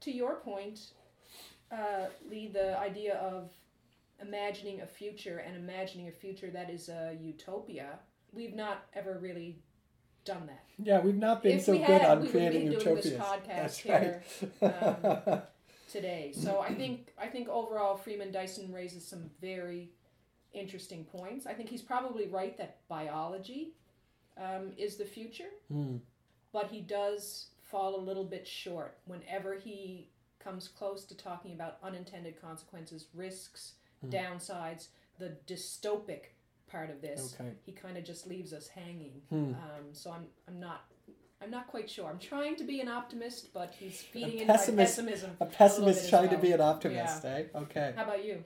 to 0.00 0.10
your 0.10 0.36
point, 0.36 0.80
uh, 1.72 2.06
Lee, 2.30 2.48
the 2.48 2.78
idea 2.78 3.16
of 3.16 3.50
imagining 4.20 4.80
a 4.80 4.86
future 4.86 5.38
and 5.38 5.56
imagining 5.56 6.08
a 6.08 6.12
future 6.12 6.50
that 6.50 6.70
is 6.70 6.88
a 6.88 7.16
utopia, 7.20 7.98
we've 8.32 8.54
not 8.54 8.86
ever 8.94 9.18
really 9.20 9.58
done 10.24 10.46
that. 10.46 10.64
Yeah, 10.78 11.00
we've 11.00 11.16
not 11.16 11.42
been 11.42 11.58
If 11.58 11.64
so 11.64 11.72
good 11.72 11.84
had, 11.84 12.04
on 12.04 12.28
creating 12.28 12.68
wouldn't 12.68 12.78
be 12.78 12.84
doing 12.84 13.12
utopias. 13.12 13.46
That's 13.46 13.78
here 13.78 14.22
right. 14.60 15.24
um, 15.32 15.42
today. 15.90 16.32
So 16.34 16.60
I 16.60 16.74
think 16.74 17.12
I 17.18 17.26
think 17.26 17.48
overall 17.48 17.96
Freeman 17.96 18.32
Dyson 18.32 18.72
raises 18.72 19.06
some 19.06 19.30
very 19.40 19.90
interesting 20.52 21.04
points. 21.04 21.46
I 21.46 21.52
think 21.52 21.68
he's 21.68 21.82
probably 21.82 22.28
right 22.28 22.56
that 22.58 22.78
biology 22.88 23.74
um, 24.36 24.72
is 24.76 24.96
the 24.96 25.04
future, 25.04 25.50
Hmm. 25.68 25.96
but 26.52 26.68
he 26.70 26.80
does 26.80 27.48
fall 27.62 27.96
a 27.96 28.00
little 28.00 28.24
bit 28.24 28.46
short 28.46 28.98
whenever 29.06 29.54
he 29.58 30.08
comes 30.38 30.68
close 30.68 31.04
to 31.06 31.16
talking 31.16 31.52
about 31.52 31.78
unintended 31.82 32.40
consequences, 32.40 33.06
risks, 33.14 33.74
Hmm. 34.02 34.10
downsides, 34.10 34.88
the 35.18 35.36
dystopic 35.46 36.26
part 36.70 36.90
of 36.90 37.00
this. 37.00 37.34
Okay. 37.40 37.50
He 37.64 37.72
kind 37.72 37.96
of 37.96 38.04
just 38.04 38.26
leaves 38.26 38.52
us 38.52 38.68
hanging. 38.68 39.22
Hmm. 39.30 39.54
Um, 39.54 39.92
so 39.92 40.10
I'm 40.10 40.26
I'm 40.46 40.60
not 40.60 40.84
I'm 41.40 41.50
not 41.50 41.66
quite 41.68 41.88
sure. 41.90 42.08
I'm 42.08 42.18
trying 42.18 42.56
to 42.56 42.64
be 42.64 42.80
an 42.80 42.88
optimist, 42.88 43.52
but 43.52 43.74
he's 43.78 44.00
feeding 44.02 44.38
in 44.40 44.46
pessimist- 44.46 44.96
pessimism. 44.96 45.36
A 45.40 45.46
pessimist 45.46 46.04
as 46.04 46.10
trying 46.10 46.30
to 46.30 46.38
be 46.38 46.52
an 46.52 46.60
optimist, 46.60 47.24
eh? 47.24 47.44
Okay. 47.54 47.92
How 47.96 48.04
about 48.04 48.24
you? 48.24 48.42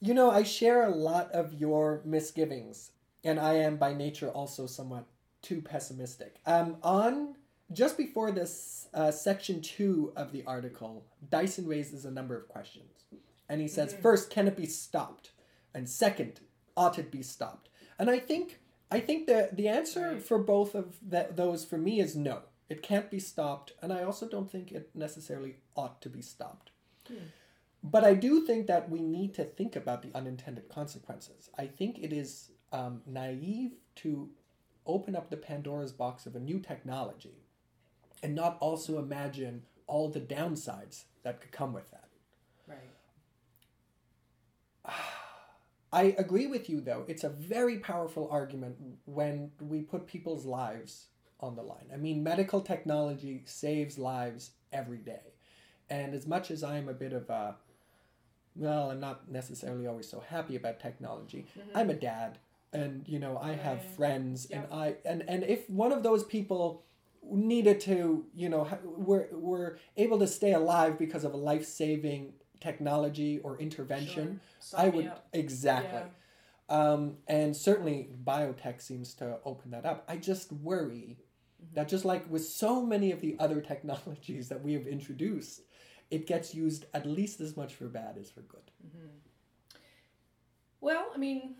You 0.00 0.14
know, 0.14 0.30
I 0.30 0.42
share 0.44 0.84
a 0.84 0.90
lot 0.94 1.30
of 1.32 1.52
your 1.54 2.00
misgivings, 2.06 2.90
and 3.24 3.38
I 3.38 3.54
am 3.54 3.76
by 3.76 3.92
nature 3.94 4.28
also 4.30 4.66
somewhat 4.66 5.06
too 5.42 5.60
pessimistic. 5.62 6.36
Um, 6.46 6.76
on 6.82 7.36
just 7.72 7.96
before 7.96 8.30
this 8.32 8.88
uh, 8.94 9.10
section 9.10 9.60
two 9.62 10.12
of 10.16 10.32
the 10.32 10.44
article, 10.46 11.04
Dyson 11.30 11.66
raises 11.66 12.04
a 12.04 12.10
number 12.10 12.36
of 12.36 12.48
questions, 12.48 13.04
and 13.48 13.60
he 13.60 13.68
says, 13.68 13.94
first, 14.02 14.30
can 14.30 14.48
it 14.48 14.56
be 14.56 14.66
stopped, 14.66 15.32
and 15.74 15.88
second, 15.88 16.40
ought 16.76 16.98
it 16.98 17.10
be 17.10 17.22
stopped? 17.22 17.68
And 17.98 18.10
I 18.10 18.18
think 18.18 18.60
I 18.90 19.00
think 19.00 19.26
the 19.26 19.50
the 19.52 19.68
answer 19.68 20.12
Right. 20.12 20.22
for 20.22 20.38
both 20.38 20.74
of 20.74 20.96
that 21.10 21.36
those 21.36 21.64
for 21.64 21.78
me 21.78 22.00
is 22.00 22.16
no. 22.16 22.42
It 22.68 22.82
can't 22.82 23.10
be 23.10 23.18
stopped, 23.18 23.72
and 23.82 23.92
I 23.92 24.04
also 24.04 24.28
don't 24.28 24.50
think 24.50 24.70
it 24.72 24.90
necessarily 24.94 25.56
ought 25.74 26.00
to 26.02 26.08
be 26.08 26.22
stopped. 26.22 26.70
But 27.82 28.04
I 28.04 28.14
do 28.14 28.46
think 28.46 28.66
that 28.66 28.90
we 28.90 29.00
need 29.00 29.34
to 29.34 29.44
think 29.44 29.74
about 29.74 30.02
the 30.02 30.14
unintended 30.14 30.68
consequences. 30.68 31.50
I 31.58 31.66
think 31.66 31.98
it 31.98 32.12
is 32.12 32.50
um, 32.72 33.02
naive 33.06 33.72
to 33.96 34.30
open 34.86 35.14
up 35.14 35.30
the 35.30 35.36
Pandora's 35.36 35.92
box 35.92 36.26
of 36.26 36.34
a 36.34 36.40
new 36.40 36.58
technology 36.58 37.44
and 38.22 38.34
not 38.34 38.56
also 38.60 38.98
imagine 38.98 39.62
all 39.86 40.08
the 40.08 40.20
downsides 40.20 41.04
that 41.22 41.40
could 41.40 41.52
come 41.52 41.72
with 41.72 41.90
that. 41.90 42.08
Right. 42.66 42.78
I 45.92 46.14
agree 46.18 46.46
with 46.46 46.70
you, 46.70 46.80
though. 46.80 47.04
It's 47.08 47.24
a 47.24 47.28
very 47.28 47.78
powerful 47.78 48.28
argument 48.30 48.76
when 49.06 49.50
we 49.60 49.80
put 49.80 50.06
people's 50.06 50.46
lives 50.46 51.06
on 51.40 51.56
the 51.56 51.62
line. 51.62 51.90
I 51.92 51.96
mean, 51.96 52.22
medical 52.22 52.60
technology 52.60 53.42
saves 53.44 53.98
lives 53.98 54.52
every 54.72 54.98
day. 54.98 55.34
And 55.88 56.14
as 56.14 56.26
much 56.26 56.50
as 56.50 56.62
I'm 56.62 56.88
a 56.88 56.94
bit 56.94 57.12
of 57.12 57.28
a, 57.28 57.56
well, 58.54 58.90
I'm 58.90 59.00
not 59.00 59.30
necessarily 59.30 59.86
always 59.86 60.08
so 60.08 60.20
happy 60.20 60.54
about 60.54 60.78
technology, 60.78 61.46
I'm 61.74 61.90
a 61.90 61.94
dad. 61.94 62.38
And, 62.72 63.06
you 63.08 63.18
know, 63.18 63.36
I 63.36 63.54
have 63.54 63.82
friends, 63.96 64.46
and 64.46 64.64
I 64.70 64.94
and, 65.04 65.24
and 65.26 65.42
if 65.42 65.68
one 65.68 65.90
of 65.90 66.02
those 66.04 66.22
people 66.22 66.84
needed 67.28 67.80
to, 67.80 68.24
you 68.34 68.48
know, 68.48 68.66
were, 68.84 69.28
were 69.32 69.78
able 69.96 70.18
to 70.20 70.26
stay 70.26 70.52
alive 70.52 70.98
because 70.98 71.24
of 71.24 71.34
a 71.34 71.36
life 71.36 71.64
saving 71.66 72.32
technology 72.60 73.38
or 73.40 73.58
intervention, 73.58 74.40
Sure. 74.68 74.80
I 74.80 74.88
would 74.88 75.06
up. 75.06 75.26
exactly. 75.32 76.00
Yeah. 76.00 76.92
Um, 76.92 77.16
and 77.26 77.56
certainly 77.56 78.08
biotech 78.24 78.80
seems 78.80 79.14
to 79.14 79.38
open 79.44 79.72
that 79.72 79.84
up. 79.84 80.04
I 80.08 80.16
just 80.16 80.52
worry 80.52 81.18
that 81.74 81.88
just 81.88 82.04
like 82.04 82.30
with 82.30 82.44
so 82.44 82.84
many 82.86 83.10
of 83.10 83.20
the 83.20 83.36
other 83.40 83.60
technologies 83.60 84.48
that 84.48 84.62
we 84.62 84.74
have 84.74 84.86
introduced, 84.86 85.62
it 86.10 86.26
gets 86.26 86.54
used 86.54 86.86
at 86.94 87.06
least 87.06 87.40
as 87.40 87.56
much 87.56 87.74
for 87.74 87.86
bad 87.86 88.16
as 88.18 88.30
for 88.30 88.42
good. 88.42 88.70
Well, 90.80 91.10
I 91.14 91.18
mean, 91.18 91.56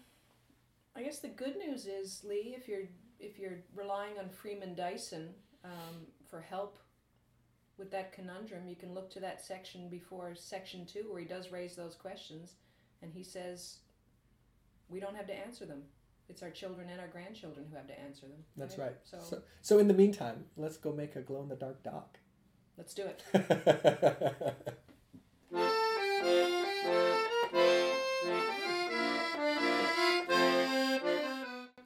I 0.96 1.02
guess 1.02 1.18
the 1.20 1.28
good 1.28 1.56
news 1.56 1.86
is, 1.86 2.22
Lee, 2.28 2.54
if 2.56 2.68
you're 2.68 2.88
if 3.18 3.38
you're 3.38 3.58
relying 3.74 4.18
on 4.18 4.28
Freeman 4.28 4.74
Dyson 4.74 5.28
um, 5.64 6.06
for 6.28 6.40
help 6.40 6.78
with 7.76 7.90
that 7.90 8.12
conundrum, 8.12 8.66
you 8.66 8.76
can 8.76 8.94
look 8.94 9.10
to 9.12 9.20
that 9.20 9.44
section 9.44 9.88
before 9.88 10.34
section 10.34 10.86
two, 10.86 11.04
where 11.10 11.20
he 11.20 11.26
does 11.26 11.52
raise 11.52 11.76
those 11.76 11.94
questions, 11.94 12.54
and 13.02 13.12
he 13.12 13.22
says, 13.22 13.78
we 14.88 15.00
don't 15.00 15.16
have 15.16 15.26
to 15.26 15.34
answer 15.34 15.66
them. 15.66 15.82
It's 16.28 16.42
our 16.42 16.50
children 16.50 16.88
and 16.90 17.00
our 17.00 17.08
grandchildren 17.08 17.66
who 17.70 17.76
have 17.76 17.88
to 17.88 17.98
answer 18.00 18.26
them. 18.26 18.38
That's 18.56 18.78
right. 18.78 18.94
So, 19.04 19.18
So, 19.20 19.42
so 19.60 19.78
in 19.78 19.88
the 19.88 19.94
meantime, 19.94 20.44
let's 20.56 20.76
go 20.76 20.92
make 20.92 21.16
a 21.16 21.20
glow 21.20 21.42
in 21.42 21.48
the 21.48 21.56
dark 21.56 21.82
dog. 21.82 22.16
let's 22.78 22.94
do 22.94 23.04
it. 23.04 23.22